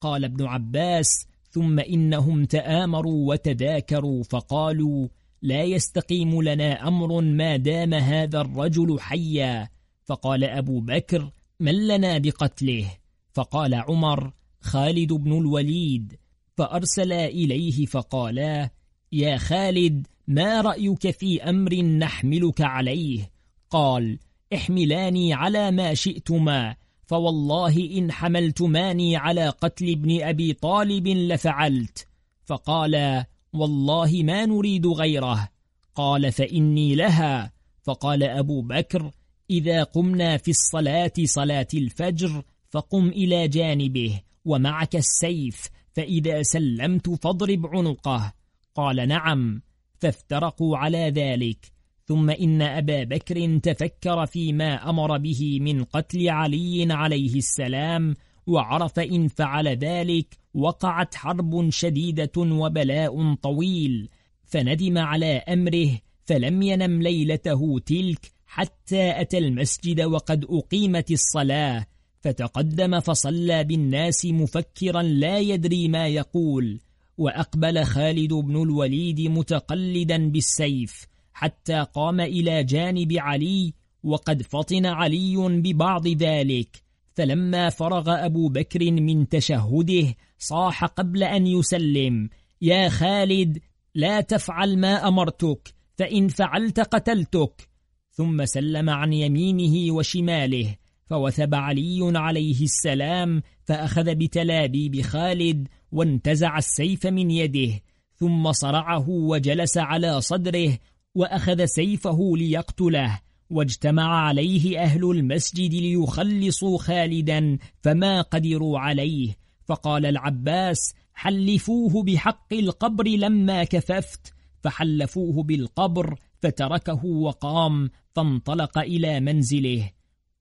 قال 0.00 0.24
ابن 0.24 0.44
عباس 0.44 1.26
ثم 1.50 1.80
إنهم 1.80 2.44
تآمروا 2.44 3.32
وتذاكروا 3.32 4.22
فقالوا 4.22 5.08
لا 5.42 5.62
يستقيم 5.62 6.42
لنا 6.42 6.88
أمر 6.88 7.20
ما 7.20 7.56
دام 7.56 7.94
هذا 7.94 8.40
الرجل 8.40 9.00
حيا. 9.00 9.68
فقال 10.04 10.44
أبو 10.44 10.80
بكر 10.80 11.30
من 11.60 11.86
لنا 11.88 12.18
بقتله؟ 12.18 12.90
فقال 13.32 13.74
عمر 13.74 14.32
خالد 14.60 15.12
بن 15.12 15.32
الوليد. 15.38 16.18
فأرسلا 16.56 17.26
إليه 17.26 17.86
فقالا 17.86 18.70
يا 19.12 19.36
خالد 19.36 20.06
ما 20.28 20.60
رأيك 20.60 21.10
في 21.10 21.42
أمر 21.42 21.74
نحملك 21.74 22.60
عليه؟ 22.60 23.30
قال 23.70 24.18
احملاني 24.54 25.34
على 25.34 25.70
ما 25.70 25.94
شئتما 25.94 26.76
فوالله 27.06 27.98
إن 27.98 28.12
حملتماني 28.12 29.16
على 29.16 29.48
قتل 29.48 29.90
ابن 29.90 30.22
أبي 30.22 30.52
طالب 30.52 31.08
لفعلت. 31.08 32.08
فقال 32.44 33.24
والله 33.52 34.10
ما 34.22 34.46
نريد 34.46 34.86
غيره. 34.86 35.48
قال 35.94 36.32
فإني 36.32 36.94
لها. 36.94 37.52
فقال 37.82 38.22
أبو 38.22 38.62
بكر 38.62 39.10
إذا 39.50 39.82
قمنا 39.82 40.36
في 40.36 40.50
الصلاة 40.50 41.12
صلاة 41.24 41.68
الفجر 41.74 42.42
فقم 42.70 43.08
إلى 43.08 43.48
جانبه 43.48 44.20
ومعك 44.44 44.96
السيف 44.96 45.68
فإذا 45.92 46.42
سلمت 46.42 47.10
فاضرب 47.10 47.66
عنقه. 47.66 48.32
قال 48.74 49.08
نعم. 49.08 49.62
فافترقوا 49.98 50.76
على 50.76 51.10
ذلك. 51.10 51.75
ثم 52.06 52.30
إن 52.30 52.62
أبا 52.62 53.04
بكر 53.04 53.58
تفكر 53.58 54.26
فيما 54.26 54.90
أمر 54.90 55.18
به 55.18 55.58
من 55.60 55.84
قتل 55.84 56.28
علي 56.28 56.92
عليه 56.92 57.36
السلام 57.36 58.14
وعرف 58.46 58.98
إن 58.98 59.28
فعل 59.28 59.68
ذلك 59.68 60.38
وقعت 60.54 61.14
حرب 61.14 61.70
شديدة 61.70 62.32
وبلاء 62.36 63.34
طويل 63.34 64.08
فندم 64.44 64.98
على 64.98 65.36
أمره 65.36 65.98
فلم 66.24 66.62
ينم 66.62 67.02
ليلته 67.02 67.78
تلك 67.78 68.32
حتى 68.46 69.20
أتى 69.20 69.38
المسجد 69.38 70.00
وقد 70.00 70.44
أقيمت 70.50 71.10
الصلاة 71.10 71.86
فتقدم 72.20 73.00
فصلى 73.00 73.64
بالناس 73.64 74.26
مفكرا 74.26 75.02
لا 75.02 75.38
يدري 75.38 75.88
ما 75.88 76.06
يقول 76.06 76.80
وأقبل 77.18 77.84
خالد 77.84 78.32
بن 78.32 78.62
الوليد 78.62 79.20
متقلدا 79.20 80.28
بالسيف 80.28 81.06
حتى 81.36 81.86
قام 81.94 82.20
إلى 82.20 82.64
جانب 82.64 83.12
علي 83.12 83.74
وقد 84.02 84.42
فطن 84.42 84.86
علي 84.86 85.36
ببعض 85.36 86.08
ذلك. 86.08 86.82
فلما 87.14 87.70
فرغ 87.70 88.24
أبو 88.24 88.48
بكر 88.48 88.90
من 88.90 89.28
تشهده 89.28 90.14
صاح 90.38 90.84
قبل 90.84 91.22
أن 91.22 91.46
يسلم 91.46 92.28
يا 92.62 92.88
خالد 92.88 93.58
لا 93.94 94.20
تفعل 94.20 94.78
ما 94.78 95.08
أمرتك 95.08 95.74
فإن 95.96 96.28
فعلت 96.28 96.80
قتلتك. 96.80 97.68
ثم 98.10 98.44
سلم 98.44 98.90
عن 98.90 99.12
يمينه 99.12 99.94
وشماله 99.94 100.76
فوثب 101.06 101.54
علي 101.54 102.18
عليه 102.18 102.62
السلام 102.62 103.42
فأخذ 103.64 104.14
بتلابيب 104.14 105.00
خالد 105.00 105.68
وانتزع 105.92 106.58
السيف 106.58 107.06
من 107.06 107.30
يده 107.30 107.80
ثم 108.14 108.52
صرعه 108.52 109.08
وجلس 109.08 109.78
على 109.78 110.20
صدره 110.20 110.78
وأخذ 111.16 111.64
سيفه 111.64 112.32
ليقتله 112.36 113.20
واجتمع 113.50 114.26
عليه 114.26 114.78
أهل 114.78 115.10
المسجد 115.10 115.74
ليخلصوا 115.74 116.78
خالدا 116.78 117.58
فما 117.82 118.20
قدروا 118.20 118.78
عليه. 118.78 119.36
فقال 119.64 120.06
العباس 120.06 120.94
حلفوه 121.14 122.02
بحق 122.02 122.52
القبر 122.52 123.08
لما 123.08 123.64
كففت. 123.64 124.34
فحلفوه 124.62 125.42
بالقبر 125.42 126.18
فتركه 126.42 127.06
وقام 127.06 127.90
فانطلق 128.14 128.78
إلى 128.78 129.20
منزله. 129.20 129.90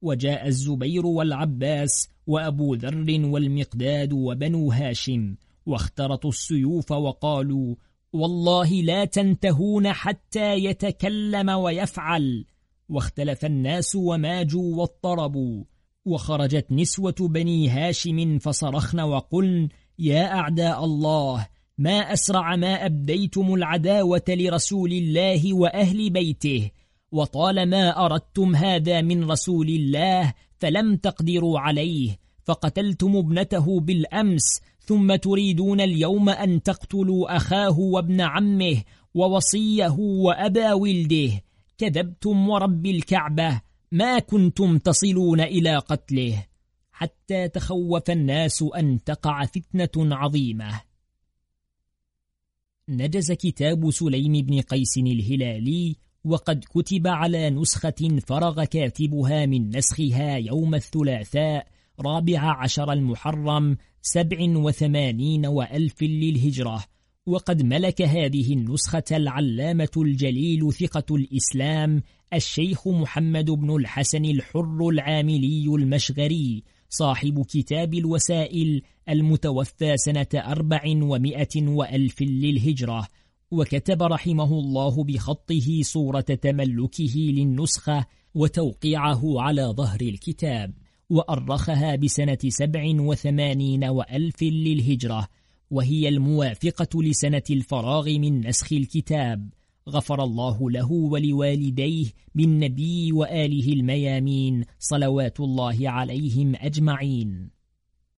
وجاء 0.02 0.48
الزبير 0.48 1.06
والعباس 1.06 2.10
وأبو 2.28 2.76
ذر 2.76 3.26
والمقداد 3.26 4.14
وبنو 4.14 4.72
هاشم 4.72 5.36
واخترطوا 5.66 6.30
السيوف 6.30 6.92
وقالوا 6.92 7.76
والله 8.16 8.74
لا 8.74 9.06
تنتهون 9.06 9.94
حتى 9.94 10.56
يتكلم 10.56 11.50
ويفعل. 11.50 12.46
واختلف 12.90 13.46
الناس 13.46 13.96
وماجوا 13.96 14.76
واضطربوا. 14.76 15.64
وخرجت 16.06 16.72
نسوة 16.72 17.16
بني 17.20 17.70
هاشم 17.70 18.40
فصرخن 18.40 19.00
وقلن 19.00 19.70
يا 20.00 20.34
أعداء 20.34 20.86
الله 20.86 21.48
ما 21.78 22.14
أسرع 22.14 22.56
ما 22.56 22.86
أبديتم 22.86 23.54
العداوة 23.54 24.24
لرسول 24.30 24.92
الله 24.92 25.54
وأهل 25.54 26.10
بيته. 26.10 26.72
وطالما 27.12 28.06
أردتم 28.06 28.56
هذا 28.56 29.02
من 29.02 29.32
رسول 29.32 29.68
الله 29.68 30.34
فلم 30.60 30.96
تقدروا 30.96 31.60
عليه. 31.60 32.18
فقتلتم 32.44 33.18
ابنته 33.18 33.80
بالأمس 33.80 34.62
ثم 34.86 35.16
تريدون 35.16 35.82
اليوم 35.82 36.30
أن 36.30 36.64
تقتلوا 36.64 37.36
أخاه 37.38 37.80
وابن 37.80 38.22
عمه 38.22 38.84
ووصيه 39.14 39.96
وأبا 40.00 40.74
ولده. 40.74 41.44
كذبتم 41.78 42.50
ورب 42.50 42.86
الكعبة. 42.86 43.62
ما 43.92 44.20
كنتم 44.20 44.78
تصلون 44.78 45.42
إلى 45.42 45.78
قتله. 45.78 46.46
حتى 46.92 47.48
تخوف 47.48 48.10
الناس 48.10 48.64
أن 48.76 49.04
تقع 49.04 49.46
فتنة 49.46 50.16
عظيمة. 50.16 50.82
نجز 52.90 53.32
كتاب 53.32 53.92
سليم 53.92 54.32
بن 54.32 54.62
قيس 54.62 54.98
الهلالي 54.98 55.96
وقد 56.24 56.66
كتب 56.70 57.08
على 57.08 57.50
نسخة 57.50 58.20
فرغ 58.28 58.64
كاتبها 58.64 59.46
من 59.46 59.78
نسخها 59.78 60.38
يوم 60.38 60.76
الثلاثاء 60.76 61.68
رابع 62.00 62.64
عشر 62.64 62.92
المحرم 62.92 63.78
سبع 64.02 64.38
وثمانين 64.42 65.46
وألف 65.46 66.04
للهجرة. 66.04 66.84
وقد 67.26 67.62
ملك 67.62 68.02
هذه 68.02 68.54
النسخة 68.54 69.04
العلامة 69.12 69.90
الجليل 69.98 70.74
ثقة 70.74 71.16
الإسلام 71.16 72.02
الشيخ 72.34 72.88
محمد 72.88 73.52
بن 73.52 73.76
الحسن 73.76 74.26
الحر 74.26 74.90
العاملي 74.90 75.66
المشغري 75.68 76.64
صاحب 76.90 77.46
كتاب 77.50 77.94
الوسائل 77.94 78.82
المتوفى 79.10 79.98
سنة 79.98 80.28
أربع 80.36 80.82
ومائة 80.88 81.68
وألف 81.68 82.22
للهجرة. 82.22 83.08
وكتب 83.52 84.04
رحمه 84.04 84.60
الله 84.60 85.04
بخطه 85.04 85.82
صورة 85.82 86.22
تملكه 86.22 87.16
للنسخة 87.16 88.06
وتوقيعه 88.36 89.42
على 89.42 89.62
ظهر 89.62 90.02
الكتاب. 90.02 90.74
وأرخها 91.10 91.96
بسنة 91.96 92.38
سبع 92.48 92.96
وثمانين 93.00 93.84
وألف 93.84 94.44
للهجرة 94.44 95.28
وهي 95.72 96.10
الموافقة 96.10 97.04
لسنة 97.04 97.44
الفراغ 97.50 98.10
من 98.10 98.48
نسخ 98.48 98.74
الكتاب. 98.74 99.50
غفر 99.90 100.24
الله 100.24 100.72
له 100.72 100.92
ولوالديه 100.92 102.06
بالنبي 102.36 103.12
وآله 103.12 103.74
الميامين 103.74 104.66
صلوات 104.80 105.40
الله 105.40 105.90
عليهم 105.90 106.56
أجمعين. 106.56 107.55